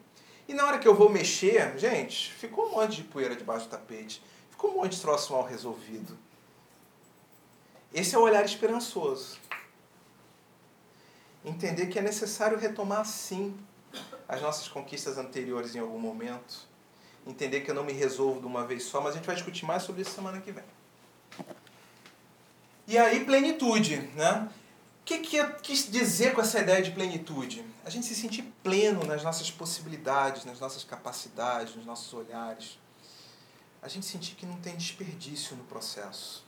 [0.47, 3.70] E na hora que eu vou mexer, gente, ficou um monte de poeira debaixo do
[3.70, 4.23] tapete.
[4.51, 6.19] Ficou um monte de troço mal resolvido.
[7.95, 9.39] Esse é o olhar esperançoso.
[11.45, 13.55] Entender que é necessário retomar, sim,
[14.29, 16.66] as nossas conquistas anteriores em algum momento.
[17.27, 19.65] Entender que eu não me resolvo de uma vez só, mas a gente vai discutir
[19.65, 20.65] mais sobre isso semana que vem.
[22.87, 24.49] E aí, plenitude, né?
[25.01, 27.65] O que, que eu quis dizer com essa ideia de plenitude?
[27.85, 32.79] A gente se sentir pleno nas nossas possibilidades, nas nossas capacidades, nos nossos olhares.
[33.83, 36.44] A gente sentir que não tem desperdício no processo.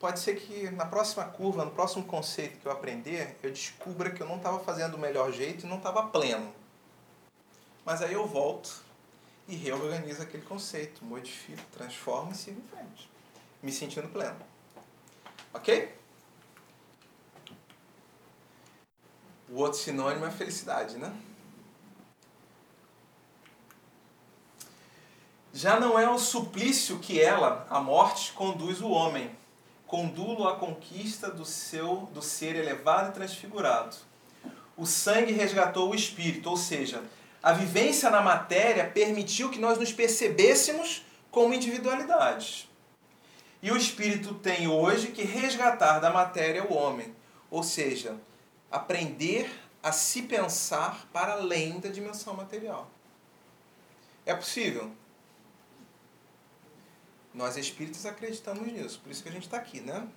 [0.00, 4.22] Pode ser que na próxima curva, no próximo conceito que eu aprender, eu descubra que
[4.22, 6.50] eu não estava fazendo do melhor jeito e não estava pleno.
[7.84, 8.82] Mas aí eu volto
[9.46, 13.10] e reorganizo aquele conceito, modifico, transformo e sigo em frente,
[13.62, 14.38] me sentindo pleno.
[15.52, 15.94] Ok?
[19.50, 21.14] O outro sinônimo é felicidade, né?
[25.52, 29.38] Já não é o suplício que ela, a morte, conduz o homem,
[29.90, 33.96] condulo à conquista do seu do ser elevado e transfigurado.
[34.76, 37.02] O sangue resgatou o espírito, ou seja,
[37.42, 42.68] a vivência na matéria permitiu que nós nos percebêssemos como individualidades.
[43.60, 47.12] E o espírito tem hoje que resgatar da matéria o homem,
[47.50, 48.14] ou seja,
[48.70, 49.50] aprender
[49.82, 52.88] a se pensar para além da dimensão material.
[54.24, 54.92] É possível?
[57.32, 60.08] Nós espíritos acreditamos nisso, por isso que a gente está aqui, né?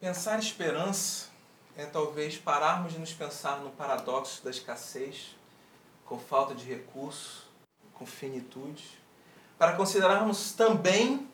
[0.00, 1.28] Pensar esperança
[1.76, 5.36] é talvez pararmos de nos pensar no paradoxo da escassez
[6.04, 7.46] com falta de recurso,
[7.94, 8.98] com finitude,
[9.58, 11.28] para considerarmos também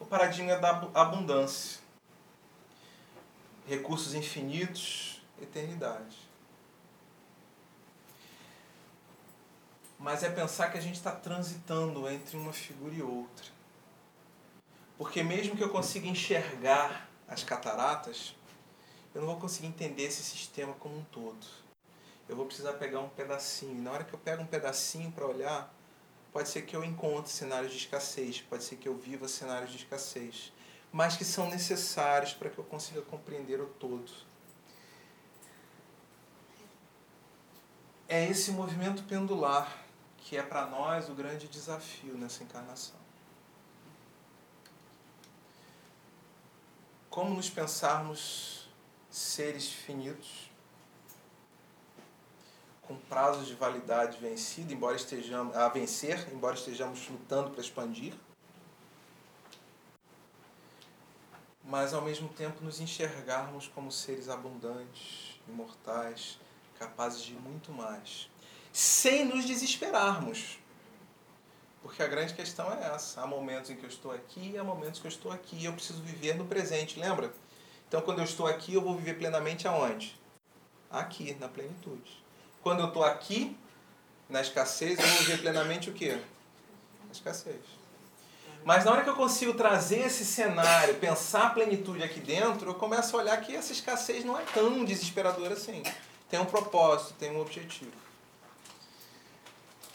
[0.00, 1.80] o paradigma da abundância.
[3.66, 6.25] Recursos infinitos, eternidade.
[9.98, 13.46] Mas é pensar que a gente está transitando entre uma figura e outra.
[14.98, 18.34] Porque mesmo que eu consiga enxergar as cataratas,
[19.14, 21.66] eu não vou conseguir entender esse sistema como um todo
[22.28, 23.80] eu vou precisar pegar um pedacinho.
[23.82, 25.72] Na hora que eu pego um pedacinho para olhar,
[26.32, 29.78] pode ser que eu encontre cenários de escassez, pode ser que eu viva cenários de
[29.78, 30.52] escassez,
[30.92, 34.10] mas que são necessários para que eu consiga compreender o todo.
[38.08, 39.85] É esse movimento pendular
[40.26, 42.96] que é para nós o grande desafio nessa encarnação.
[47.08, 48.68] Como nos pensarmos
[49.08, 50.50] seres finitos,
[52.82, 58.12] com prazos de validade vencido, embora estejamos a vencer, embora estejamos lutando para expandir.
[61.62, 66.36] Mas ao mesmo tempo nos enxergarmos como seres abundantes, imortais,
[66.80, 68.28] capazes de muito mais,
[68.76, 70.58] sem nos desesperarmos.
[71.80, 73.22] Porque a grande questão é essa.
[73.22, 75.72] Há momentos em que eu estou aqui e há momentos que eu estou aqui eu
[75.72, 77.32] preciso viver no presente, lembra?
[77.88, 80.20] Então quando eu estou aqui, eu vou viver plenamente aonde?
[80.90, 82.22] Aqui, na plenitude.
[82.62, 83.56] Quando eu estou aqui,
[84.28, 86.20] na escassez, eu vou ver plenamente o quê?
[87.08, 87.62] A escassez.
[88.62, 92.74] Mas na hora que eu consigo trazer esse cenário, pensar a plenitude aqui dentro, eu
[92.74, 95.82] começo a olhar que essa escassez não é tão desesperadora assim.
[96.28, 98.05] Tem um propósito, tem um objetivo.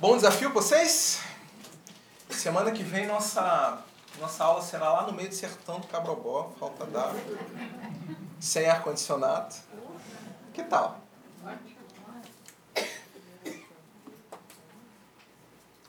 [0.01, 1.21] Bom desafio para vocês?
[2.31, 3.83] Semana que vem nossa,
[4.19, 7.21] nossa aula será lá no meio do sertão do Cabrobó, falta d'água,
[8.39, 9.53] sem ar-condicionado.
[10.55, 10.99] Que tal?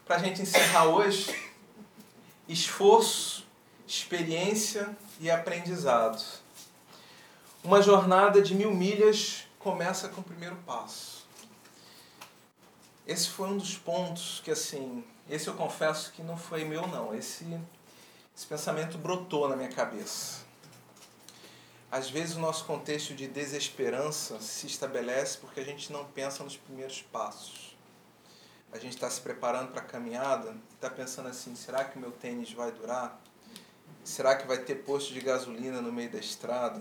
[0.04, 1.34] para a gente encerrar hoje,
[2.46, 3.46] esforço,
[3.86, 6.22] experiência e aprendizado.
[7.64, 11.21] Uma jornada de mil milhas começa com o primeiro passo.
[13.12, 17.14] Esse foi um dos pontos que, assim, esse eu confesso que não foi meu, não.
[17.14, 17.44] Esse,
[18.36, 20.42] esse pensamento brotou na minha cabeça.
[21.90, 26.56] Às vezes o nosso contexto de desesperança se estabelece porque a gente não pensa nos
[26.56, 27.72] primeiros passos
[28.72, 32.10] a gente está se preparando para a caminhada, está pensando assim, será que o meu
[32.10, 33.20] tênis vai durar?
[34.02, 36.80] Será que vai ter posto de gasolina no meio da estrada?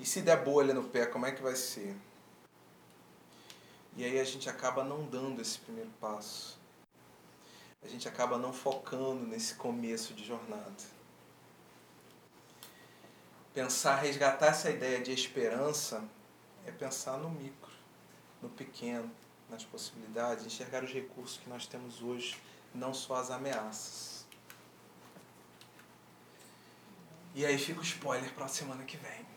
[0.00, 1.94] E se der bolha no pé, como é que vai ser?
[3.96, 6.58] E aí a gente acaba não dando esse primeiro passo.
[7.82, 10.72] A gente acaba não focando nesse começo de jornada.
[13.52, 16.02] Pensar, resgatar essa ideia de esperança
[16.64, 17.70] é pensar no micro,
[18.40, 19.10] no pequeno,
[19.50, 22.40] nas possibilidades, enxergar os recursos que nós temos hoje,
[22.74, 24.24] não só as ameaças.
[27.34, 29.31] E aí fica o spoiler para a semana que vem.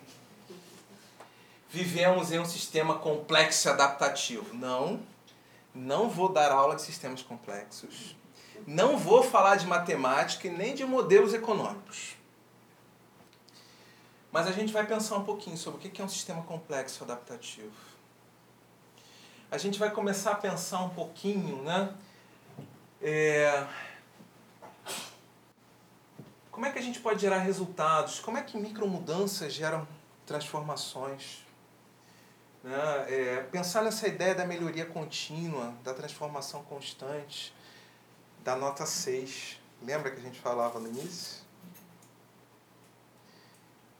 [1.69, 4.55] Vivemos em um sistema complexo e adaptativo.
[4.55, 5.01] Não,
[5.73, 8.15] não vou dar aula de sistemas complexos.
[8.65, 12.15] Não vou falar de matemática e nem de modelos econômicos.
[14.31, 17.71] Mas a gente vai pensar um pouquinho sobre o que é um sistema complexo adaptativo.
[19.49, 21.93] A gente vai começar a pensar um pouquinho, né?
[23.01, 23.65] É...
[26.51, 28.19] Como é que a gente pode gerar resultados?
[28.19, 29.87] Como é que micromudanças geram
[30.25, 31.44] transformações?
[32.65, 33.05] Né?
[33.07, 37.53] É, pensar nessa ideia da melhoria contínua, da transformação constante,
[38.43, 39.59] da nota 6.
[39.83, 41.45] Lembra que a gente falava no início?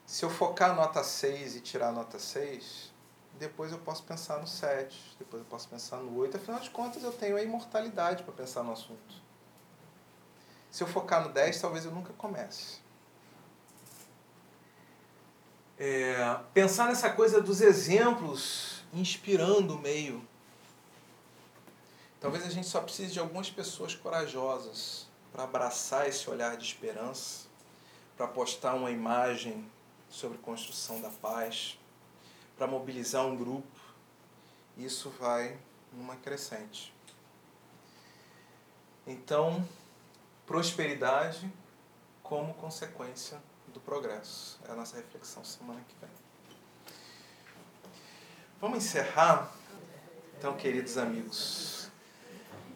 [0.03, 2.91] Se eu focar a nota 6 e tirar a nota 6,
[3.37, 6.37] depois eu posso pensar no 7, depois eu posso pensar no 8.
[6.37, 9.13] Afinal de contas, eu tenho a imortalidade para pensar no assunto.
[10.71, 12.79] Se eu focar no 10, talvez eu nunca comece.
[15.77, 20.25] É, pensar nessa coisa dos exemplos inspirando o meio.
[22.21, 27.47] Talvez a gente só precise de algumas pessoas corajosas para abraçar esse olhar de esperança,
[28.15, 29.69] para postar uma imagem
[30.09, 31.77] sobre construção da paz,
[32.57, 33.67] para mobilizar um grupo.
[34.77, 35.59] Isso vai
[35.91, 36.93] numa crescente.
[39.05, 39.67] Então,
[40.47, 41.51] prosperidade
[42.23, 43.39] como consequência
[43.75, 44.57] do progresso.
[44.67, 46.09] É a nossa reflexão semana que vem.
[48.59, 49.51] Vamos encerrar,
[50.37, 51.89] então, queridos amigos,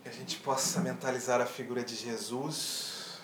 [0.03, 3.19] que a gente possa mentalizar a figura de Jesus,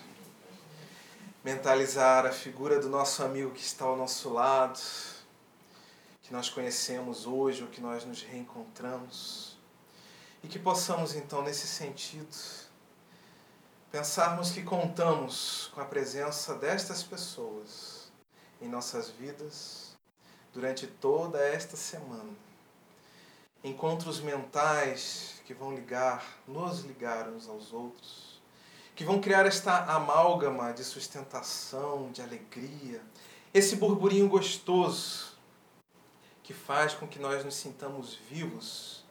[1.43, 4.79] mentalizar a figura do nosso amigo que está ao nosso lado,
[6.23, 9.57] que nós conhecemos hoje ou que nós nos reencontramos,
[10.41, 12.35] e que possamos, então, nesse sentido,
[13.95, 18.11] pensarmos que contamos com a presença destas pessoas
[18.61, 19.95] em nossas vidas
[20.53, 22.33] durante toda esta semana.
[23.63, 28.41] Encontros mentais que vão ligar, nos ligar uns aos outros,
[28.93, 33.01] que vão criar esta amálgama de sustentação, de alegria,
[33.53, 35.37] esse burburinho gostoso
[36.43, 39.05] que faz com que nós nos sintamos vivos,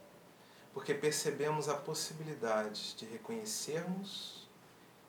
[0.75, 4.44] porque percebemos a possibilidade de reconhecermos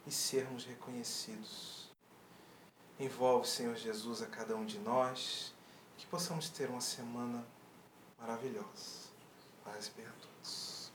[0.05, 1.89] e sermos reconhecidos.
[2.99, 5.53] Envolve, Senhor Jesus, a cada um de nós,
[5.97, 7.45] que possamos ter uma semana
[8.19, 9.09] maravilhosa.
[9.63, 10.91] Paz e bem a todos.